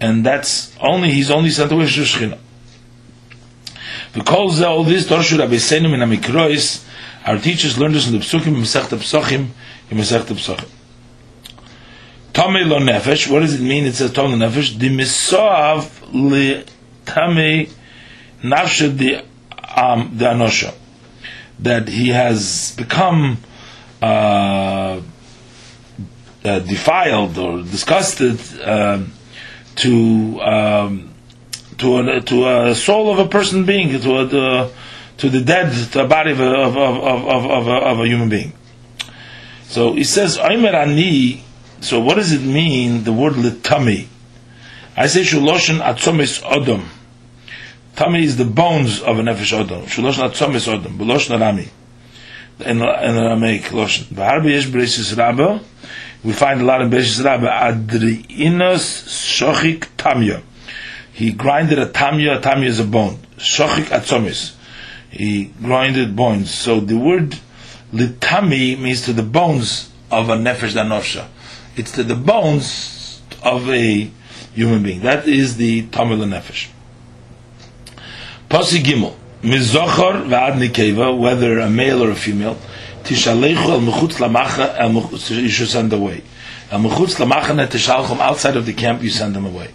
and 0.00 0.26
that's 0.26 0.76
only 0.80 1.12
he's 1.12 1.30
only 1.30 1.50
sent 1.50 1.70
away 1.70 1.86
to 1.86 2.00
Shechina. 2.00 2.38
Because 4.12 4.60
all 4.60 4.82
this 4.82 5.06
Torshu 5.06 5.38
Rabbi 5.38 5.54
Seinu 5.54 5.94
in 5.94 6.00
Amikrois, 6.00 6.84
our 7.24 7.38
teachers 7.38 7.78
learned 7.78 7.94
this 7.94 8.08
in 8.08 8.14
the 8.14 8.18
Psukim, 8.18 8.48
in 8.48 8.54
Masechta 8.54 8.98
Psochim, 8.98 9.46
in 9.88 9.96
Masechta 9.96 10.34
Psochim. 10.34 10.68
Tomei 12.32 12.66
lo 12.66 12.80
nefesh, 12.80 13.30
what 13.30 13.40
does 13.40 13.54
it 13.54 13.62
mean? 13.62 13.84
It 13.84 13.94
says 13.94 14.10
Tomei 14.10 14.36
lo 14.36 14.48
nefesh, 14.48 14.76
the 14.76 14.88
misoav 14.88 16.12
li 16.12 16.64
tamei 17.04 17.70
nafshe 18.42 18.96
the 18.96 19.24
um, 19.80 20.10
the 20.18 20.24
anosha, 20.24 20.74
that 21.60 21.86
he 21.86 22.08
has 22.08 22.74
become 22.76 23.38
uh, 24.02 25.00
uh, 26.44 26.58
defiled 26.60 27.38
or 27.38 27.62
disgusted 27.62 28.38
uh, 28.60 29.02
to 29.76 30.40
um, 30.40 31.14
to 31.78 31.98
a, 31.98 32.20
to 32.20 32.48
a 32.48 32.74
soul 32.74 33.10
of 33.12 33.18
a 33.18 33.28
person 33.28 33.64
being 33.64 34.00
to 34.00 34.18
a, 34.18 34.28
to, 34.28 34.70
to 35.18 35.30
the 35.30 35.40
dead 35.40 35.72
to 35.92 36.04
a 36.04 36.08
body 36.08 36.32
of 36.32 36.40
a, 36.40 36.44
of, 36.44 36.76
of, 36.76 36.96
of, 36.98 37.50
of, 37.50 37.66
a, 37.68 37.72
of 37.72 38.00
a 38.00 38.06
human 38.06 38.28
being. 38.28 38.52
So 39.64 39.94
he 39.94 40.04
says, 40.04 40.38
"Aimer 40.38 40.74
ani." 40.76 41.44
So 41.80 41.98
what 42.00 42.14
does 42.14 42.32
it 42.32 42.42
mean? 42.42 43.04
The 43.04 43.12
word 43.12 43.34
litami. 43.34 44.06
I 44.96 45.06
say 45.06 45.22
shuloshin 45.22 45.80
atzomis 45.80 46.42
odom. 46.42 46.84
Tami 47.96 48.22
is 48.22 48.36
the 48.36 48.44
bones 48.44 49.00
of 49.00 49.18
a 49.18 49.22
nefesh 49.22 49.64
odom. 49.64 49.84
Shuloshin 49.84 50.30
atzomis 50.30 50.68
odom. 50.68 50.98
Beloshin 50.98 51.38
arami. 51.38 51.68
In 52.60 52.82
in 52.82 52.82
Aramaic 52.82 53.62
loshin. 53.72 54.04
V'harbi 54.04 54.52
yesh 54.52 54.66
b'reisis 54.66 55.16
rabba. 55.16 55.60
We 56.24 56.32
find 56.32 56.60
a 56.60 56.64
lot 56.64 56.82
in 56.82 56.90
Beishis 56.90 57.24
Rabba. 57.24 57.48
Adriinos 57.48 59.08
shochik 59.08 59.88
tamya. 59.96 60.42
He 61.12 61.32
grinded 61.32 61.78
a 61.78 61.86
tamya. 61.86 62.40
Tamya 62.40 62.66
is 62.66 62.78
a 62.78 62.84
bone. 62.84 63.18
Shochik 63.36 63.86
atzomis. 63.86 64.54
He 65.10 65.46
grinded 65.60 66.14
bones. 66.14 66.52
So 66.52 66.80
the 66.80 66.96
word 66.96 67.36
litami 67.92 68.78
means 68.78 69.02
to 69.02 69.12
the 69.12 69.22
bones 69.22 69.90
of 70.10 70.28
a 70.28 70.36
nefesh 70.36 70.74
danosha. 70.74 71.26
It's 71.76 71.92
to 71.92 72.04
the 72.04 72.14
bones 72.14 73.20
of 73.42 73.68
a 73.68 74.10
human 74.54 74.82
being. 74.82 75.00
That 75.00 75.26
is 75.26 75.56
the 75.56 75.86
tamil 75.88 76.18
nefesh. 76.18 76.68
Pasi 78.48 78.82
gimel 78.82 79.16
mizochor 79.42 80.26
v'ad 80.28 80.54
nikeva, 80.54 81.18
whether 81.18 81.58
a 81.58 81.68
male 81.68 82.04
or 82.04 82.10
a 82.10 82.14
female, 82.14 82.56
tishalechu 83.02 83.68
el 83.70 83.80
mechutz 83.80 84.18
lamacha 84.18 85.40
you 85.42 85.48
should 85.48 85.68
send 85.68 85.92
away. 85.92 86.22
El 86.70 86.80
mechutz 86.80 87.16
lamachane 87.16 87.66
tishalchom 87.66 88.18
outside 88.18 88.56
of 88.56 88.66
the 88.66 88.72
camp, 88.72 89.02
you 89.02 89.10
send 89.10 89.34
them 89.34 89.46
away. 89.46 89.68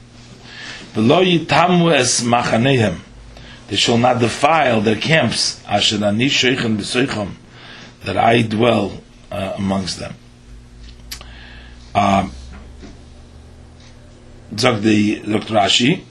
V'lo 0.94 1.24
yitamu 1.24 1.94
es 1.94 2.22
machanehem, 2.22 3.00
they 3.68 3.76
shall 3.76 3.98
not 3.98 4.20
defile 4.20 4.82
their 4.82 4.96
camps, 4.96 5.64
asher 5.68 6.04
ani 6.04 6.26
sheichem 6.26 6.78
b'soichom, 6.78 7.32
that 8.04 8.18
I 8.18 8.42
dwell 8.42 9.02
uh, 9.32 9.54
amongst 9.58 10.00
them. 10.00 10.16
Um, 11.94 12.32
sagt 14.56 14.82
the 14.82 15.20
Dr. 15.20 15.54
Rashi, 15.54 16.04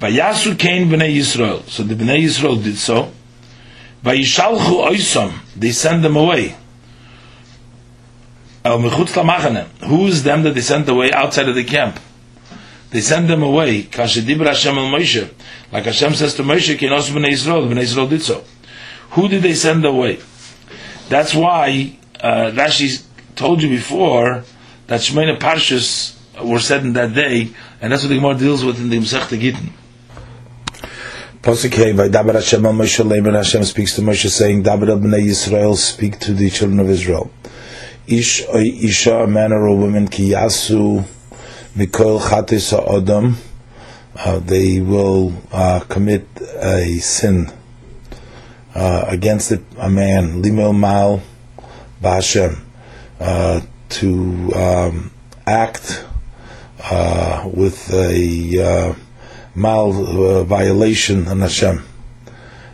Vayasu 0.00 0.58
Kain 0.58 0.88
b'nei 0.88 1.16
Yisrael. 1.16 1.62
So 1.68 1.82
the 1.82 1.94
b'nei 1.94 2.22
Yisrael 2.24 2.62
did 2.62 2.76
so. 2.76 3.12
Vayishalchu 4.04 4.86
oisam. 4.88 5.32
They 5.56 5.72
send 5.72 6.04
them 6.04 6.16
away. 6.16 6.54
El 8.64 8.78
mechutz 8.78 9.14
lamachane. 9.14 9.66
Who 9.86 10.06
is 10.06 10.22
them 10.22 10.42
that 10.42 10.54
they 10.54 10.60
sent 10.60 10.88
away 10.88 11.10
outside 11.10 11.48
of 11.48 11.54
the 11.54 11.64
camp? 11.64 11.98
They 12.90 13.00
send 13.00 13.28
them 13.28 13.42
away. 13.42 13.84
Kashedibra 13.84 14.48
Hashem 14.48 14.76
el 14.76 14.84
Moshe. 14.84 15.32
Like 15.72 15.84
Hashem 15.84 16.14
says 16.14 16.34
to 16.34 16.42
Moshe, 16.42 16.76
Kinos 16.76 17.10
b'nei 17.10 17.30
Yisrael. 17.30 17.66
B'nei 17.66 17.82
Yisrael 17.82 18.08
did 18.08 18.22
so. 18.22 18.44
Who 19.10 19.28
did 19.28 19.42
they 19.42 19.54
send 19.54 19.84
away? 19.84 20.20
That's 21.08 21.34
why 21.34 21.98
uh, 22.20 22.52
Rashi 22.52 23.04
told 23.36 23.62
you 23.62 23.68
before 23.68 24.44
that 24.86 25.00
Shemona 25.00 25.38
Parshas 25.38 26.14
were 26.42 26.58
said 26.58 26.82
in 26.84 26.92
that 26.94 27.14
day, 27.14 27.50
and 27.80 27.92
that's 27.92 28.02
what 28.02 28.08
the 28.08 28.16
Gemara 28.16 28.34
deals 28.36 28.64
with 28.64 28.78
in 28.78 28.90
the 28.90 28.98
Masechta 28.98 29.40
Gittin. 29.40 29.72
Hey, 31.44 31.50
Vaydaber 31.92 32.32
Hashem 32.36 32.62
Moshe 32.62 33.06
Leiber, 33.06 33.30
Hashem 33.32 33.64
speaks 33.64 33.94
to 33.96 34.00
Moshe 34.00 34.30
saying, 34.30 34.62
Daber 34.62 34.88
al 34.88 34.98
Bnei 34.98 35.26
Yisrael, 35.26 35.76
speak 35.76 36.18
to 36.20 36.32
the 36.32 36.48
children 36.48 36.80
of 36.80 36.88
Israel. 36.88 37.30
Ish 38.06 38.48
isha, 38.48 39.24
a 39.24 39.26
man 39.26 39.52
or 39.52 39.66
a 39.66 39.74
woman, 39.74 40.08
ki 40.08 40.30
yasu 40.30 41.04
mikol 41.76 42.18
chatis 42.18 42.70
ha'odam, 42.70 43.36
uh, 44.16 44.38
they 44.38 44.80
will 44.80 45.34
uh, 45.52 45.80
commit 45.80 46.26
a 46.62 46.96
sin 47.00 47.52
uh, 48.74 49.04
against 49.08 49.52
a 49.52 49.90
man, 49.90 50.40
limel 50.40 50.72
mal 50.72 51.20
ba'Hashem, 52.02 52.58
uh, 53.20 53.60
to 53.90 54.50
um, 54.54 55.10
act 55.46 56.06
uh, 56.90 57.46
with 57.52 57.92
a 57.92 58.96
mal 59.54 59.92
uh, 59.92 60.44
violation 60.44 61.28
on 61.28 61.40
Hashem. 61.40 61.84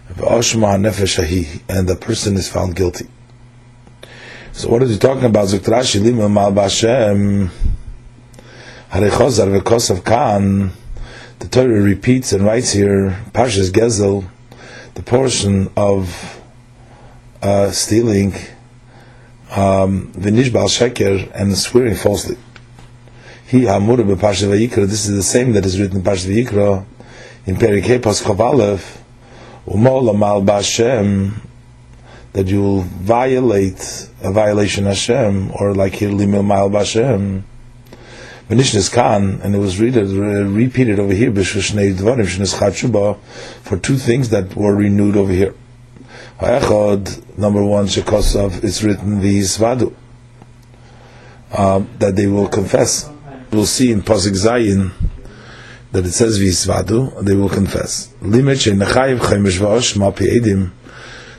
And 0.09 0.43
the 1.89 1.97
person 2.01 2.37
is 2.37 2.49
found 2.49 2.77
guilty. 2.77 3.07
So 4.53 4.69
what 4.69 4.83
is 4.83 4.91
he 4.91 4.99
talking 4.99 5.25
about? 5.25 5.49
Zuktrashi 5.49 6.03
lima 6.03 6.29
mal 6.29 6.53
b'Hashem 6.53 7.51
harechozar 8.91 9.61
v'kosav 9.61 10.05
kan. 10.05 10.73
The 11.39 11.49
Torah 11.49 11.81
repeats 11.81 12.33
and 12.33 12.45
writes 12.45 12.73
here, 12.73 13.17
Pashas 13.33 13.71
Gezel, 13.71 14.29
the 14.95 15.03
portion 15.03 15.71
of 15.77 16.43
uh, 17.41 17.71
stealing 17.71 18.35
um, 19.51 20.13
v'nishbal 20.13 20.69
sheker 20.69 21.31
and 21.35 21.57
swearing 21.57 21.95
falsely. 21.95 22.37
He 23.51 23.63
Vayikra. 23.63 24.87
This 24.87 25.09
is 25.09 25.17
the 25.17 25.25
same 25.25 25.55
that 25.55 25.67
is 25.67 25.81
written 25.81 25.97
in 25.97 26.03
Parshat 26.05 26.31
Vayikra 26.31 26.87
in 27.47 27.57
Perikei 27.57 27.99
Paschov. 27.99 29.01
Umol 29.67 30.09
amal 30.09 30.41
b'Hashem 30.41 31.33
that 32.33 32.47
you 32.47 32.63
will 32.63 32.83
violate 32.83 34.09
a 34.23 34.31
violation 34.31 34.85
Hashem 34.85 35.51
or 35.59 35.75
like 35.75 35.95
here 35.95 36.11
limil 36.11 36.45
mal 36.45 36.71
b'Hashem. 36.71 37.43
V'nishnes 38.49 38.93
kan 38.93 39.41
and 39.43 39.53
it 39.57 39.59
was 39.59 39.81
read, 39.81 39.97
repeated 39.97 41.01
over 41.01 41.13
here 41.13 41.35
for 43.65 43.77
two 43.79 43.97
things 43.97 44.29
that 44.29 44.55
were 44.55 44.77
renewed 44.77 45.17
over 45.17 45.33
here. 45.33 45.57
Number 46.41 47.65
one, 47.65 47.87
Shekosav, 47.87 48.63
it's 48.63 48.85
written 48.85 49.21
v'yisvadu, 49.21 49.93
um, 51.59 51.91
that 51.99 52.15
they 52.15 52.29
will 52.29 52.47
confess. 52.47 53.11
We'll 53.53 53.67
see 53.67 53.91
in 53.91 54.03
Pasuk 54.03 54.37
Zayin 54.37 54.93
that 55.91 56.07
it 56.07 56.13
says 56.13 56.39
v'yisvadu, 56.39 57.25
they 57.25 57.35
will 57.35 57.49
confess. 57.49 58.15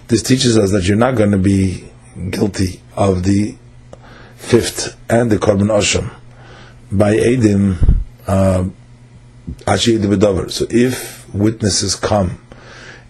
This 0.08 0.24
teaches 0.24 0.58
us 0.58 0.72
that 0.72 0.84
you're 0.84 0.98
not 0.98 1.16
going 1.16 1.32
to 1.32 1.38
be 1.38 1.90
guilty 2.30 2.82
of 2.98 3.24
the 3.24 3.56
fifth 4.36 4.98
and 5.10 5.32
the 5.32 5.38
korban 5.38 5.70
osham. 5.70 6.14
By 6.92 7.16
edim, 7.16 7.98
uh, 8.28 8.66
So 10.50 10.66
if 10.70 11.34
witnesses 11.34 11.96
come 11.96 12.42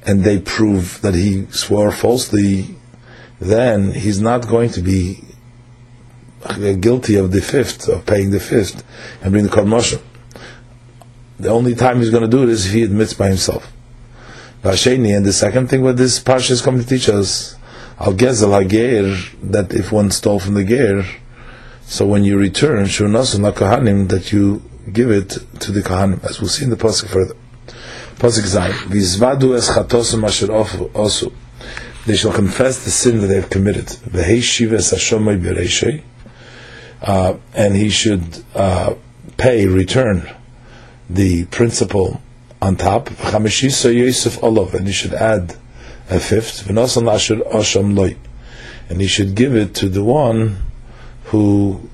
and 0.05 0.23
they 0.23 0.39
prove 0.39 1.01
that 1.01 1.15
he 1.15 1.47
swore 1.47 1.91
falsely, 1.91 2.75
then 3.39 3.93
he's 3.93 4.21
not 4.21 4.47
going 4.47 4.69
to 4.71 4.81
be 4.81 5.23
Uh, 6.43 6.73
guilty 6.73 7.15
of 7.15 7.31
the 7.31 7.41
fifth, 7.41 7.87
of 7.87 8.03
paying 8.07 8.31
the 8.31 8.39
fifth, 8.39 8.83
and 9.21 9.31
bring 9.31 9.43
the 9.43 9.49
korban 9.49 10.01
The 11.39 11.49
only 11.49 11.75
time 11.75 11.99
he's 11.99 12.09
going 12.09 12.23
to 12.23 12.29
do 12.29 12.41
it 12.41 12.49
is 12.49 12.65
if 12.65 12.73
he 12.73 12.83
admits 12.83 13.13
by 13.13 13.27
himself. 13.27 13.71
Vasheni, 14.63 15.15
and 15.15 15.23
the 15.23 15.33
second 15.33 15.67
thing 15.67 15.83
what 15.83 15.97
this 15.97 16.19
parsha 16.19 16.51
is 16.51 16.61
coming 16.61 16.81
to 16.81 16.87
teach 16.87 17.09
us, 17.09 17.55
al 17.99 18.13
gezel 18.13 18.59
hager, 18.59 19.15
that 19.43 19.71
if 19.71 19.91
one 19.91 20.09
stole 20.09 20.39
from 20.39 20.55
the 20.55 20.63
ger, 20.63 21.05
so 21.85 22.07
when 22.07 22.23
you 22.23 22.39
return, 22.39 22.85
shunasun 22.85 23.51
kahanim, 23.53 24.09
that 24.09 24.31
you 24.31 24.63
give 24.91 25.11
it 25.11 25.29
to 25.59 25.71
the 25.71 25.81
kahanim, 25.81 26.23
as 26.23 26.41
we'll 26.41 26.49
see 26.49 26.63
in 26.63 26.71
the 26.71 26.75
pasuk 26.75 27.07
further. 27.07 27.35
Pasuk 28.15 28.47
zayin, 28.47 28.73
vizvadu 28.89 29.55
es 29.55 29.69
chatosim 29.69 30.23
asher. 30.25 31.31
They 32.07 32.15
shall 32.15 32.33
confess 32.33 32.83
the 32.83 32.89
sin 32.89 33.19
that 33.19 33.27
they 33.27 33.35
have 33.35 33.51
committed. 33.51 33.85
V'hei 33.85 34.41
shives 34.41 34.91
hashomai 34.91 36.01
uh, 37.01 37.35
and 37.53 37.75
he 37.75 37.89
should 37.89 38.43
uh, 38.55 38.93
pay, 39.37 39.67
return 39.67 40.29
the 41.09 41.45
principal 41.45 42.21
on 42.61 42.75
top. 42.75 43.09
Chamishisa 43.09 43.93
Yosef 43.93 44.41
Olav, 44.43 44.75
and 44.75 44.87
he 44.87 44.93
should 44.93 45.13
add 45.13 45.55
a 46.09 46.19
fifth. 46.19 46.69
And 48.89 49.01
he 49.01 49.07
should 49.07 49.35
give 49.35 49.55
it 49.55 49.73
to 49.75 49.89
the 49.89 50.03
one 50.03 50.57
who 51.25 51.89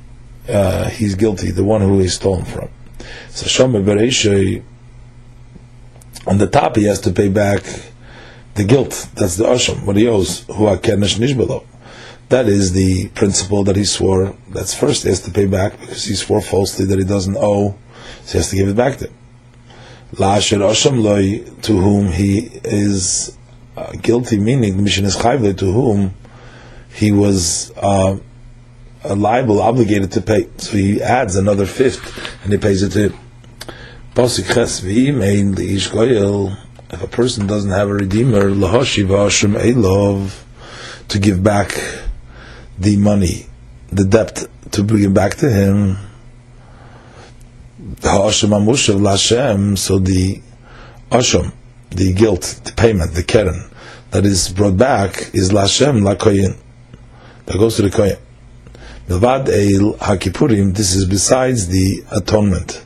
uh, 0.49 0.89
he's 0.89 1.15
guilty, 1.15 1.51
the 1.51 1.63
one 1.63 1.81
who 1.81 1.99
he's 1.99 2.15
stolen 2.15 2.45
from. 2.45 2.69
So 3.29 3.45
Shomah 3.45 3.83
Bereishay, 3.83 4.63
on 6.25 6.37
the 6.37 6.47
top 6.47 6.75
he 6.75 6.85
has 6.85 6.99
to 7.01 7.11
pay 7.11 7.29
back 7.29 7.63
the 8.55 8.63
guilt. 8.63 9.07
That's 9.13 9.37
the 9.37 9.45
Asham, 9.45 9.85
what 9.85 9.95
he 9.95 10.07
owes. 10.07 10.43
Who 10.47 10.65
Akenesh 10.65 11.19
Nishbelo. 11.19 11.63
That 12.29 12.47
is 12.47 12.73
the 12.73 13.07
principle 13.09 13.63
that 13.65 13.77
he 13.77 13.85
swore. 13.85 14.35
That's 14.49 14.73
first 14.73 15.03
he 15.03 15.09
has 15.09 15.21
to 15.21 15.31
pay 15.31 15.45
back 15.45 15.79
because 15.79 16.03
he 16.03 16.15
swore 16.15 16.41
falsely 16.41 16.85
that 16.85 16.99
he 16.99 17.05
doesn't 17.05 17.37
owe, 17.37 17.77
so 18.23 18.31
he 18.31 18.37
has 18.37 18.49
to 18.49 18.55
give 18.57 18.67
it 18.67 18.75
back 18.75 18.97
to 18.97 19.07
him. 19.07 19.13
La'asher 20.13 20.59
Asham 20.59 21.01
Loi, 21.01 21.43
to 21.61 21.77
whom 21.77 22.07
he 22.07 22.49
is 22.63 23.37
uh, 23.77 23.91
guilty, 24.01 24.39
meaning 24.39 24.75
the 24.77 24.83
mission 24.83 25.05
is 25.05 25.15
Chayvle, 25.15 25.57
to 25.57 25.71
whom 25.71 26.13
he 26.93 27.11
was 27.11 27.71
uh, 27.77 28.17
liable, 29.05 29.61
obligated 29.61 30.11
to 30.13 30.21
pay. 30.21 30.49
So 30.57 30.77
he 30.77 31.01
adds 31.01 31.35
another 31.35 31.65
fifth 31.65 32.43
and 32.43 32.51
he 32.51 32.57
pays 32.57 32.83
it 32.83 32.91
to 32.91 33.09
him. 33.09 33.19
If 36.89 37.03
a 37.03 37.07
person 37.07 37.47
doesn't 37.47 37.71
have 37.71 37.89
a 37.89 37.93
redeemer, 37.93 38.49
to 41.09 41.19
give 41.19 41.43
back 41.43 41.77
the 42.77 42.97
money, 42.97 43.45
the 43.91 44.03
debt, 44.05 44.45
to 44.71 44.83
bring 44.83 45.03
it 45.03 45.13
back 45.13 45.35
to 45.35 45.49
him. 45.49 45.97
So 48.01 48.29
the 49.99 50.41
asham, 51.11 51.53
the 51.89 52.13
guilt, 52.13 52.61
the 52.63 52.73
payment, 52.75 53.13
the 53.13 53.23
keren 53.23 53.69
that 54.11 54.25
is 54.25 54.49
brought 54.49 54.77
back 54.77 55.33
is 55.33 55.51
lashem 55.51 56.01
lakoyin. 56.01 56.57
That 57.45 57.57
goes 57.57 57.75
to 57.77 57.81
the 57.83 57.89
koyin. 57.89 58.19
Milvad 59.07 59.47
El 59.47 59.93
Hakipurim, 59.93 60.75
this 60.75 60.93
is 60.95 61.05
besides 61.05 61.67
the 61.67 62.03
atonement 62.11 62.83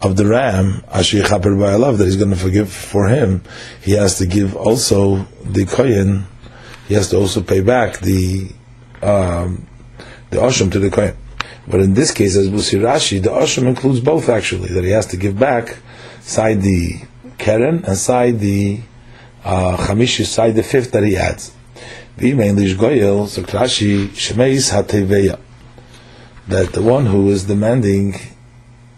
of 0.00 0.16
the 0.16 0.26
ram, 0.26 0.82
Ashir 0.88 1.22
Chaper 1.22 1.54
Ba'alav, 1.56 1.98
that 1.98 2.04
he's 2.06 2.16
going 2.16 2.30
to 2.30 2.36
forgive 2.36 2.72
for 2.72 3.08
him, 3.08 3.42
he 3.82 3.92
has 3.92 4.18
to 4.18 4.26
give 4.26 4.56
also 4.56 5.26
the 5.44 5.66
kohen, 5.66 6.26
he 6.88 6.94
has 6.94 7.10
to 7.10 7.18
also 7.18 7.42
pay 7.42 7.60
back 7.60 7.98
the 7.98 8.50
um, 9.02 9.66
the 10.30 10.38
Asham 10.38 10.70
to 10.72 10.78
the 10.78 10.90
kohen. 10.90 11.16
But 11.66 11.80
in 11.80 11.94
this 11.94 12.10
case, 12.10 12.36
as 12.36 12.48
Busi 12.48 12.80
Rashi, 12.80 13.22
the 13.22 13.30
Asham 13.30 13.66
includes 13.66 14.00
both 14.00 14.28
actually, 14.28 14.68
that 14.70 14.84
he 14.84 14.90
has 14.90 15.06
to 15.06 15.16
give 15.16 15.38
back 15.38 15.76
side 16.20 16.62
the 16.62 17.02
Keren 17.38 17.84
and 17.84 17.96
side 17.96 18.40
the 18.40 18.80
uh, 19.44 19.76
side 20.06 20.54
the 20.54 20.62
fifth 20.62 20.92
that 20.92 21.02
he 21.04 21.16
adds. 21.16 21.52
So 22.18 22.26
that 26.48 26.72
the 26.72 26.82
one 26.82 27.06
who 27.06 27.30
is 27.30 27.44
demanding 27.44 28.12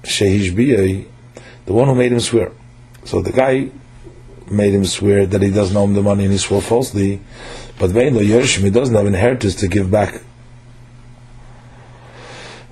shehish 0.03 0.53
biyay, 0.53 1.07
the 1.67 1.73
one 1.73 1.88
who 1.88 1.95
made 1.95 2.12
him 2.12 2.21
swear. 2.21 2.53
So 3.05 3.23
the 3.23 3.33
guy 3.33 3.71
made 4.51 4.75
him 4.75 4.85
swear 4.85 5.27
that 5.27 5.43
he 5.43 5.51
doesn't 5.51 5.77
owe 5.77 5.85
him 5.85 5.95
the 5.95 6.03
money 6.03 6.25
and 6.25 6.33
he 6.33 6.38
swore 6.38 6.62
falsely, 6.62 7.21
but 7.79 7.91
Vein 7.91 8.15
Yershim, 8.15 8.63
he 8.63 8.71
doesn't 8.71 8.95
have 8.95 9.07
inheritance 9.07 9.55
to 9.57 9.69
give 9.69 9.91
back. 9.91 10.23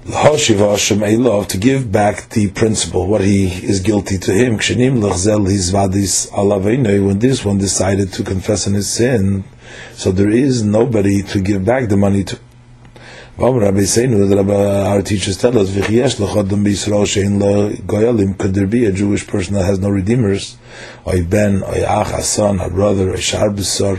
To 0.04 1.58
give 1.60 1.92
back 1.92 2.28
the 2.30 2.50
principal, 2.54 3.06
what 3.06 3.20
he 3.20 3.46
is 3.46 3.80
guilty 3.80 4.18
to 4.18 4.32
him. 4.32 4.58
When 7.06 7.18
this 7.18 7.44
one 7.44 7.58
decided 7.58 8.12
to 8.14 8.24
confess 8.24 8.66
in 8.66 8.74
his 8.74 8.90
sin, 8.92 9.44
so 9.92 10.10
there 10.10 10.30
is 10.30 10.62
nobody 10.64 11.22
to 11.22 11.40
give 11.40 11.64
back 11.64 11.88
the 11.88 11.96
money 11.96 12.24
to. 12.24 12.38
Our 13.38 15.02
teachers 15.02 15.38
tell 15.38 15.56
us, 15.58 15.72
could 15.74 15.86
there 18.54 18.66
be 18.66 18.84
a 18.84 18.92
Jewish 18.92 19.26
person 19.26 19.54
that 19.54 19.64
has 19.64 19.78
no 19.78 19.88
redeemers? 19.88 20.58
Oy 21.06 21.22
ben, 21.24 21.62
oy 21.62 21.82
ach, 21.86 22.12
a 22.12 22.22
son, 22.22 22.60
a 22.60 22.68
brother, 22.68 23.14
a 23.14 23.20
shar 23.20 23.48
besor, 23.48 23.98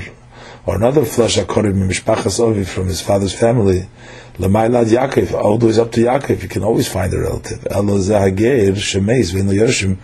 or 0.65 0.75
another 0.75 1.05
flesh 1.05 1.37
akorim 1.37 1.87
mishpachas 1.87 2.39
ovi 2.39 2.65
from 2.65 2.87
his 2.87 3.01
father's 3.01 3.37
family. 3.37 3.87
Lamailad 4.37 4.85
Yaakov, 4.85 5.59
the 5.59 5.81
up 5.81 5.91
to 5.91 6.01
Yaakov, 6.01 6.41
you 6.41 6.49
can 6.49 6.63
always 6.63 6.87
find 6.87 7.13
a 7.13 7.19
relative. 7.19 7.67
Elo 7.69 7.99
zehageir 7.99 8.71
shemeis 8.73 9.33
v'in 9.33 9.47
yoshim. 9.53 9.97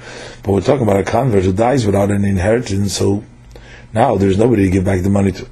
But 0.44 0.52
we're 0.52 0.62
talking 0.62 0.84
about 0.84 1.00
a 1.00 1.04
convert 1.04 1.44
who 1.46 1.54
dies 1.54 1.86
without 1.86 2.12
any 2.12 2.30
inheritance, 2.30 2.94
so 2.94 3.24
now 3.94 4.18
there's 4.18 4.38
nobody 4.38 4.66
to 4.66 4.70
give 4.70 4.86
back 4.86 5.02
the 5.02 5.10
money 5.10 5.32
to. 5.32 5.48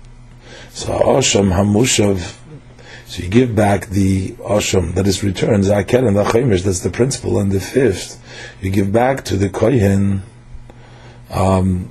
So 0.70 0.92
Osham 0.92 1.52
Hamushav 1.52 2.38
so 3.08 3.24
you 3.24 3.30
give 3.30 3.56
back 3.56 3.88
the 3.88 4.32
asham 4.34 4.94
that 4.96 5.08
is 5.08 5.24
returned, 5.24 5.64
zaket 5.64 6.06
and 6.06 6.18
the 6.18 6.62
that's 6.62 6.82
the 6.82 6.90
principle. 6.90 7.40
And 7.40 7.50
the 7.50 7.62
fifth, 7.62 8.22
you 8.62 8.70
give 8.70 8.92
back 8.92 9.24
to 9.26 9.38
the 9.38 9.48
kohen, 9.48 10.24
um, 11.30 11.90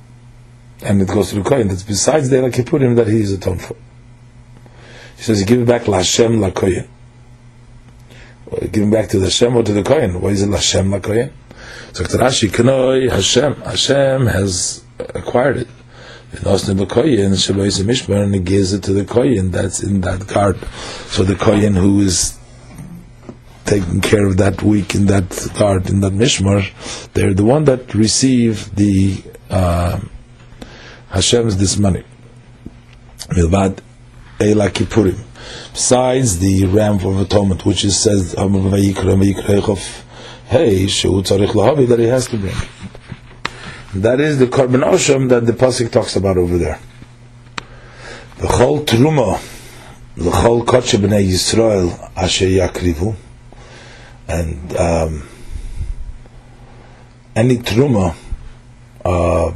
and 0.87 1.01
it 1.01 1.07
goes 1.07 1.29
to 1.29 1.35
the 1.35 1.43
kohen. 1.43 1.67
That's 1.67 1.83
besides 1.83 2.29
the 2.29 2.37
Kipurim 2.37 2.95
that 2.95 3.07
he 3.07 3.21
is 3.21 3.31
atoned 3.33 3.61
for. 3.61 3.75
He 5.17 5.23
says, 5.23 5.43
give 5.43 5.61
it 5.61 5.67
back 5.67 5.83
Lashem 5.83 6.39
la 6.39 6.51
kohen. 6.51 6.87
Giving 8.71 8.91
back 8.91 9.09
to 9.09 9.19
the 9.19 9.25
Hashem 9.25 9.55
or 9.55 9.63
to 9.63 9.73
the 9.73 9.83
kohen. 9.83 10.21
Why 10.21 10.29
is 10.29 10.43
it 10.43 10.49
Lashem 10.49 10.91
la 10.91 10.99
kohen? 10.99 11.33
So 11.93 12.03
Rashi, 12.03 12.49
Kanoi 12.49 13.09
Hashem. 13.09 13.55
Hashem 13.61 14.27
has 14.27 14.83
acquired 14.99 15.57
it 15.57 15.67
and 16.31 16.41
Osne 16.41 16.77
Bekoyin, 16.77 17.31
Shabois 17.31 17.81
Mishmar, 17.83 18.23
and 18.23 18.35
he 18.35 18.41
gives 18.41 18.73
it 18.73 18.83
to 18.83 18.93
the 18.93 19.03
Koyin 19.03 19.51
that's 19.51 19.81
in 19.81 20.01
that 20.01 20.27
cart. 20.27 20.57
So 21.07 21.23
the 21.23 21.35
Koyin 21.35 21.75
who 21.75 22.01
is 22.01 22.37
taking 23.65 24.01
care 24.01 24.25
of 24.25 24.37
that 24.37 24.61
week 24.61 24.95
in 24.95 25.05
that 25.07 25.29
cart, 25.55 25.89
in 25.89 26.01
that 26.01 26.13
Mishmar, 26.13 27.13
they're 27.13 27.33
the 27.33 27.45
one 27.45 27.63
that 27.65 27.93
receive 27.93 28.73
the 28.75 29.23
uh, 29.49 29.99
Hashem's 31.09 31.57
this 31.57 31.77
money. 31.77 32.03
Milvad 33.29 33.79
Eila 34.39 34.69
Kippurim. 34.69 35.23
Besides 35.71 36.39
the 36.39 36.65
ram 36.65 36.95
of 36.95 37.19
atonement, 37.19 37.65
which 37.65 37.85
is 37.85 37.99
says, 38.01 38.33
Hey, 38.33 38.43
that 40.85 41.95
he 41.99 42.05
has 42.05 42.27
to 42.27 42.37
bring. 42.37 42.55
That 43.95 44.19
is 44.19 44.37
the 44.37 44.47
korban 44.47 44.83
osham 44.83 45.29
that 45.29 45.45
the 45.45 45.53
pasuk 45.53 45.91
talks 45.91 46.15
about 46.15 46.37
over 46.37 46.57
there. 46.57 46.79
The 48.37 48.47
whole 48.47 48.85
truma, 48.85 49.41
the 50.15 50.29
whole 50.29 50.63
kodesh 50.63 50.99
b'nei 50.99 51.25
Yisrael 51.25 52.11
asher 52.15 52.45
yakrivu, 52.45 53.15
and 54.27 54.77
um, 54.77 55.27
any 57.35 57.57
truma, 57.57 58.15
uh, 59.03 59.53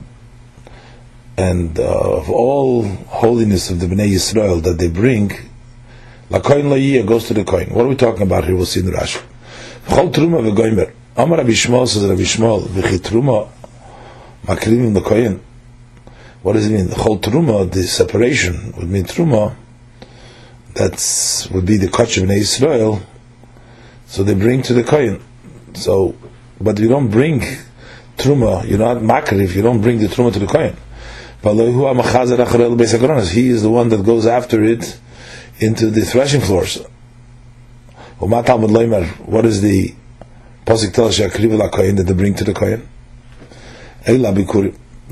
and 1.42 1.80
uh, 1.80 2.18
of 2.18 2.30
all 2.30 2.84
holiness 2.84 3.70
of 3.72 3.80
the 3.80 3.88
bnei 3.88 4.10
Yisrael 4.10 4.62
that 4.64 4.78
they 4.78 4.90
bring, 4.90 5.32
la 6.30 6.40
koin 6.40 6.70
la 6.70 7.06
goes 7.06 7.28
to 7.28 7.34
the 7.34 7.44
koin. 7.44 7.72
What 7.72 7.86
are 7.86 7.90
we 7.90 7.96
talking 7.96 8.22
about 8.22 8.46
here? 8.46 8.56
We'll 8.56 8.66
see 8.66 8.82
in 8.82 8.86
the 8.86 8.92
Rashi. 8.92 9.24
Chol 9.88 10.12
truma 10.14 10.42
v'goymer. 10.42 10.94
Amar 11.18 11.40
Rabbi 11.40 11.50
Shmuel 11.50 11.88
says 11.88 12.06
Rabbi 12.06 12.22
Shmuel 12.22 12.62
v'chitruma 12.68 13.50
Makrimim 14.46 14.94
the 14.94 15.02
Kohen. 15.02 15.42
What 16.42 16.54
does 16.54 16.68
it 16.68 16.74
mean? 16.74 16.90
Whole 16.90 17.20
Truma, 17.20 17.72
the 17.72 17.84
separation, 17.84 18.74
would 18.76 18.90
mean 18.90 19.04
Truma. 19.04 19.56
That 20.74 21.50
would 21.54 21.66
be 21.66 21.78
the 21.78 21.88
Kach 21.88 22.22
of 22.22 22.32
Israel. 22.32 23.04
So 24.08 24.24
they 24.24 24.34
bring 24.34 24.64
to 24.64 24.74
the 24.74 24.84
Kohen. 24.84 25.22
So, 25.74 26.16
but 26.60 26.80
you 26.80 26.88
don't 26.88 27.10
bring 27.10 27.42
truma, 28.18 28.68
you're 28.68 28.80
not 28.80 29.02
makar 29.02 29.40
if 29.40 29.56
you 29.56 29.62
don't 29.62 29.82
bring 29.82 30.00
the 30.00 30.08
truma 30.08 30.32
to 30.34 30.40
the 30.40 30.48
kohen. 30.48 30.76
He 31.44 31.50
is 31.50 31.56
the 33.64 33.72
one 33.72 33.90
that 33.90 34.06
goes 34.06 34.28
after 34.28 34.64
it 34.64 35.00
into 35.60 35.90
the 35.90 36.02
threshing 36.02 36.42
floors. 36.42 36.80
What 38.20 39.46
is 39.46 39.62
the 39.62 39.96
pasuk 40.68 40.94
tells 40.94 41.18
you 41.18 41.28
that 41.28 42.04
they 42.06 42.14
bring 42.14 42.36
to 42.36 42.44
the 42.44 42.54
kohen? 42.54 42.88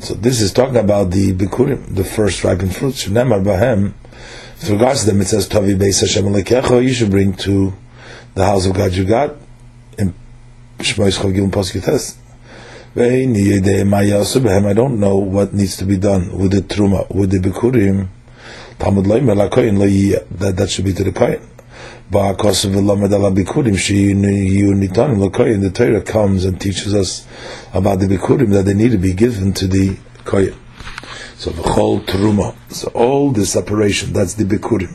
So 0.01 0.13
this 0.13 0.39
is 0.39 0.53
talking 0.53 0.77
about 0.77 1.09
the 1.09 1.33
bikurim, 1.33 1.95
the 1.95 2.03
first 2.03 2.43
ripened 2.43 2.75
fruits. 2.75 3.07
With 3.07 4.69
regards 4.69 5.05
to 5.05 5.07
them, 5.07 5.21
it 5.21 5.25
says. 5.25 5.49
You 5.51 6.93
should 6.93 7.09
bring 7.09 7.33
to 7.37 7.73
the 8.35 8.45
house 8.45 8.67
of 8.67 8.75
God 8.75 8.93
your 8.93 9.05
God. 9.05 9.35
In 9.97 10.13
Shmois 10.77 11.17
Chav 11.17 11.49
Pasuk 11.49 11.83
Tes. 11.83 12.18
I 13.01 14.73
don't 14.73 14.99
know 14.99 15.15
what 15.15 15.53
needs 15.53 15.77
to 15.77 15.85
be 15.85 15.97
done 15.97 16.38
with 16.38 16.51
the 16.51 16.59
truma, 16.59 17.09
with 17.15 17.31
the 17.31 17.38
bikurim. 17.39 18.09
Talmud 18.77 19.05
that 19.05 20.53
that 20.57 20.69
should 20.69 20.83
be 20.83 20.91
to 20.93 21.03
the 21.05 21.12
koyin. 21.12 21.41
Of 22.12 22.75
Lamed 22.75 23.13
Ala 23.13 23.31
Bikurim 23.31 23.77
She 23.77 24.13
Yunitan 24.13 25.29
LaKoyin. 25.29 25.62
The 25.62 25.69
Torah 25.69 26.01
comes 26.01 26.43
and 26.43 26.59
teaches 26.59 26.93
us 26.93 27.25
about 27.73 27.99
the 27.99 28.07
bikurim 28.07 28.51
that 28.51 28.65
they 28.65 28.73
need 28.73 28.91
to 28.91 28.97
be 28.97 29.13
given 29.13 29.53
to 29.53 29.67
the 29.67 29.95
koyin. 30.25 30.57
So 31.38 31.51
the 31.51 31.62
whole 31.71 32.01
truma. 32.01 32.53
So 32.69 32.89
all 32.93 33.31
the 33.31 33.45
separation. 33.45 34.12
That's 34.12 34.33
the 34.33 34.43
bikurim. 34.43 34.93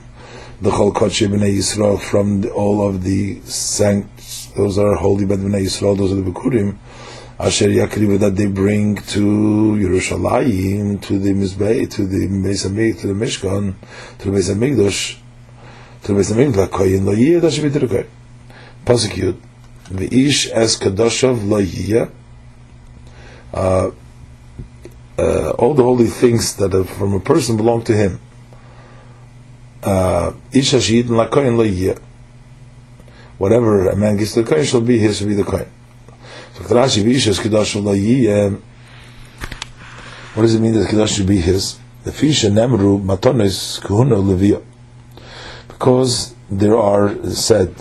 The 0.60 0.70
whole 0.72 0.92
kodesh 0.92 1.26
b'nei 1.26 1.56
Yisrael 1.56 1.98
from 1.98 2.42
the, 2.42 2.50
all 2.52 2.86
of 2.86 3.02
the 3.02 3.40
sancts. 3.42 4.48
Those 4.56 4.76
are 4.76 4.94
holy 4.96 5.24
b'nei 5.24 5.62
Yisrael. 5.64 5.96
Those 5.96 6.12
are 6.12 6.16
the 6.16 6.30
bikurim. 6.30 6.76
Asher 7.36 7.66
yakriv 7.66 8.20
that 8.20 8.36
they 8.36 8.46
bring 8.46 8.94
to 8.94 9.76
Yerushalayim, 9.76 11.02
to 11.02 11.18
the 11.18 11.32
Mizbei, 11.32 11.90
to 11.90 12.06
the 12.06 12.28
Beis 12.28 12.62
to 12.62 13.06
the 13.08 13.12
Mishkan, 13.12 13.74
to 14.18 14.30
the 14.30 14.38
Beis 14.38 14.46
to 16.04 16.12
the 16.12 16.20
Beis 16.20 16.32
Hamikdash, 16.32 16.68
koyin 16.68 17.04
lo 17.04 17.12
yiyah, 17.12 17.40
that 17.40 17.50
should 17.50 17.72
be. 17.72 18.06
Pasuk 18.86 19.14
Yud, 19.14 19.36
v'ish 19.86 20.48
es 20.54 20.78
kadoshav 20.78 21.44
lo 21.48 21.60
yiyah, 21.60 22.08
uh, 23.52 23.90
uh, 25.18 25.50
all 25.58 25.74
the 25.74 25.82
holy 25.82 26.06
things 26.06 26.54
that 26.54 26.72
are 26.72 26.84
from 26.84 27.14
a 27.14 27.20
person 27.20 27.56
belong 27.56 27.82
to 27.82 27.96
him. 27.96 28.20
Uh, 29.82 30.34
ish 30.52 30.70
hashid 30.70 31.08
la 31.08 31.26
koyin 31.26 31.56
lo 31.56 31.66
yiyah. 31.66 32.00
Whatever 33.38 33.88
a 33.88 33.96
man 33.96 34.18
gives 34.18 34.34
to 34.34 34.44
the 34.44 34.54
koyin 34.54 34.64
shall 34.64 34.80
be 34.80 34.98
his, 34.98 35.18
shall 35.18 35.26
be 35.26 35.34
the 35.34 35.42
koyin. 35.42 35.66
So 35.66 35.72
Rashi 35.72 36.43
Vishas 36.43 36.43
Kedosh 36.43 36.43
What 36.56 36.68
does 36.68 36.96
it 36.96 37.04
mean 37.04 37.14
that 40.74 40.86
Kedosh 40.88 41.16
should 41.16 41.26
be 41.26 41.38
his? 41.38 41.80
The 42.04 42.12
Fisha 42.12 42.48
Nemru 42.48 43.02
Matonis 43.04 43.80
Kuhuna 43.80 44.22
Levia. 44.22 44.62
Because 45.66 46.32
there 46.48 46.76
are 46.76 47.12
said 47.30 47.74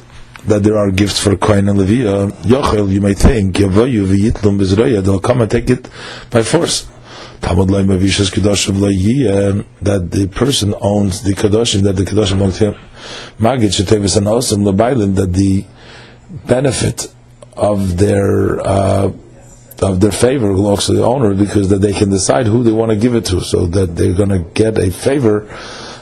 that 0.46 0.64
there 0.64 0.76
are 0.76 0.90
gifts 0.90 1.20
for 1.20 1.38
Kohen 1.38 1.70
and 1.70 1.78
Levia, 1.78 2.32
Yochel, 2.42 2.92
you 2.92 3.00
may 3.00 3.14
think, 3.14 3.58
Yavayu 3.58 4.08
V'yitlum 4.08 4.58
Bizraya, 4.60 5.04
they'll 5.04 5.20
come 5.20 5.42
and 5.42 5.52
take 5.52 5.70
it 5.70 5.88
by 6.32 6.42
force. 6.42 6.90
Talmud 7.42 7.70
Lai 7.70 7.84
Mavishas 7.84 8.32
Kedoshim 8.32 9.66
that 9.84 10.10
the 10.10 10.28
person 10.30 10.74
owns 10.82 11.22
the 11.22 11.34
Kedoshim, 11.34 11.84
that 11.84 11.96
the 11.96 12.04
Kedoshim 12.06 12.38
belong 12.38 12.54
to 12.54 12.72
him. 12.72 12.76
Magid 13.38 13.70
Shetevis 13.80 14.18
and 14.18 14.26
Osam 14.26 15.16
that 15.16 15.32
the 15.32 15.64
benefit 16.48 17.14
of 17.56 17.98
their 17.98 18.60
uh, 18.60 19.12
of 19.82 20.00
their 20.00 20.12
favor 20.12 20.54
belongs 20.54 20.86
to 20.86 20.94
the 20.94 21.04
owner 21.04 21.34
because 21.34 21.70
that 21.70 21.80
they 21.80 21.94
can 21.94 22.10
decide 22.10 22.46
who 22.46 22.64
they 22.64 22.72
want 22.72 22.92
to 22.92 22.98
give 22.98 23.16
it 23.16 23.26
to, 23.26 23.42
so 23.42 23.66
that 23.68 23.96
they're 23.96 24.14
going 24.14 24.30
to 24.30 24.40
get 24.40 24.78
a 24.78 24.92
favor 24.92 25.48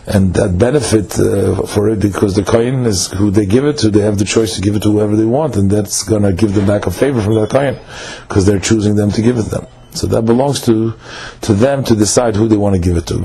and 0.08 0.34
that 0.34 0.58
benefit 0.58 1.18
uh, 1.20 1.66
for 1.66 1.90
it 1.90 2.00
because 2.00 2.36
the 2.36 2.44
kohen 2.44 2.86
is 2.86 3.08
who 3.08 3.32
they 3.32 3.46
give 3.46 3.66
it 3.66 3.78
to. 3.80 3.90
They 3.90 4.02
have 4.02 4.18
the 4.18 4.26
choice 4.26 4.56
to 4.56 4.62
give 4.62 4.76
it 4.76 4.84
to 4.84 4.92
whoever 4.92 5.16
they 5.16 5.26
want, 5.26 5.56
and 5.56 5.70
that's 5.70 6.04
going 6.04 6.24
to 6.24 6.34
give 6.34 6.54
them 6.54 6.66
back 6.68 6.86
a 6.88 6.92
favor 6.92 7.22
from 7.22 7.36
that 7.36 7.50
kohen 7.50 7.80
because 8.28 8.46
they're 8.46 8.60
choosing 8.60 8.96
them 8.96 9.12
to 9.12 9.22
give 9.22 9.38
it 9.38 9.44
to 9.44 9.50
them. 9.50 9.68
So 9.94 10.08
that 10.08 10.24
belongs 10.26 10.62
to 10.62 10.94
to 11.42 11.54
them 11.54 11.84
to 11.84 11.96
decide 11.96 12.36
who 12.36 12.48
they 12.48 12.58
want 12.58 12.76
to 12.76 12.82
give 12.82 12.98
it 12.98 13.06
to. 13.08 13.16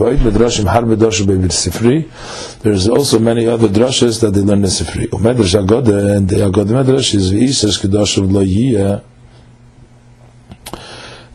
There's 2.62 2.88
also 2.88 3.18
many 3.18 3.46
other 3.46 3.68
drushes 3.68 4.20
that 4.20 4.34
they 4.34 4.40
learn 4.40 4.64
in 4.64 4.70
Sifri. 4.70 5.12
And 5.12 6.28
the 6.28 6.36
Agod 6.36 6.66
Medrash 6.66 7.14
is 7.14 7.32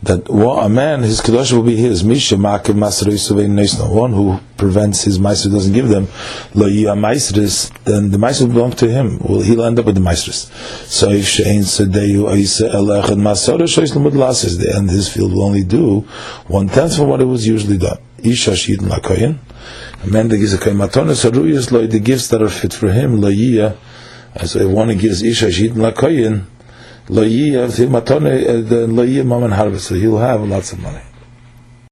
that 0.02 0.28
a 0.28 0.68
man, 0.68 1.02
his 1.02 1.20
kedusha 1.20 1.52
will 1.52 1.62
be 1.62 1.76
his. 1.76 2.02
Misha 2.02 2.34
makiv 2.34 2.74
masris 2.74 3.94
One 3.94 4.12
who 4.12 4.40
prevents 4.56 5.02
his 5.02 5.18
meiser 5.18 5.50
doesn't 5.50 5.72
give 5.72 5.88
them 5.88 6.08
lo 6.54 6.66
maestris, 6.66 7.72
then 7.84 8.10
the 8.10 8.18
meiser 8.18 8.46
will 8.46 8.54
belong 8.54 8.72
to 8.72 8.90
him. 8.90 9.18
Well, 9.20 9.40
he'll 9.42 9.62
end 9.62 9.78
up 9.78 9.86
with 9.86 9.94
the 9.94 10.00
maestris. 10.00 10.50
So 10.86 11.10
if 11.10 11.26
shein 11.26 11.62
sedeyu 11.62 12.28
aisa 12.28 12.74
elech 12.74 13.10
and 13.12 13.22
masora 13.22 13.62
shoyis 13.62 13.92
lemud 13.92 14.12
lasis, 14.12 14.58
the 14.58 14.74
end 14.74 14.90
his 14.90 15.08
field 15.08 15.32
will 15.32 15.44
only 15.44 15.62
do 15.62 16.00
one 16.48 16.68
tenth 16.68 16.98
of 16.98 17.06
what 17.06 17.20
it 17.20 17.26
was 17.26 17.46
usually 17.46 17.78
done. 17.78 17.98
Isha 18.18 18.52
shidin 18.52 18.88
lakoyin. 18.88 19.38
A 20.02 20.06
man 20.08 20.28
that 20.28 20.38
gives 20.38 20.52
a 20.52 20.58
koyin 20.58 20.76
matonis 20.76 21.28
haruyas 21.28 21.70
lo 21.70 21.86
the 21.86 22.00
gifts 22.00 22.26
that 22.28 22.42
are 22.42 22.48
fit 22.48 22.74
for 22.74 22.90
him 22.90 23.20
lo. 23.20 23.30
So 23.30 24.58
if 24.58 24.68
one 24.68 24.96
gives 24.98 25.22
isha 25.22 25.46
shidin 25.46 25.74
lakoyin. 25.74 26.46
Lo 27.08 27.22
yiyah, 27.22 27.66
matone, 27.88 28.46
uh, 28.46 28.86
lo 28.86 29.02
yiyah 29.04 29.24
maman 29.24 29.50
harvest, 29.50 29.88
so 29.88 29.94
he'll 29.94 30.18
have 30.18 30.46
lots 30.48 30.72
of 30.72 30.80
money. 30.80 31.00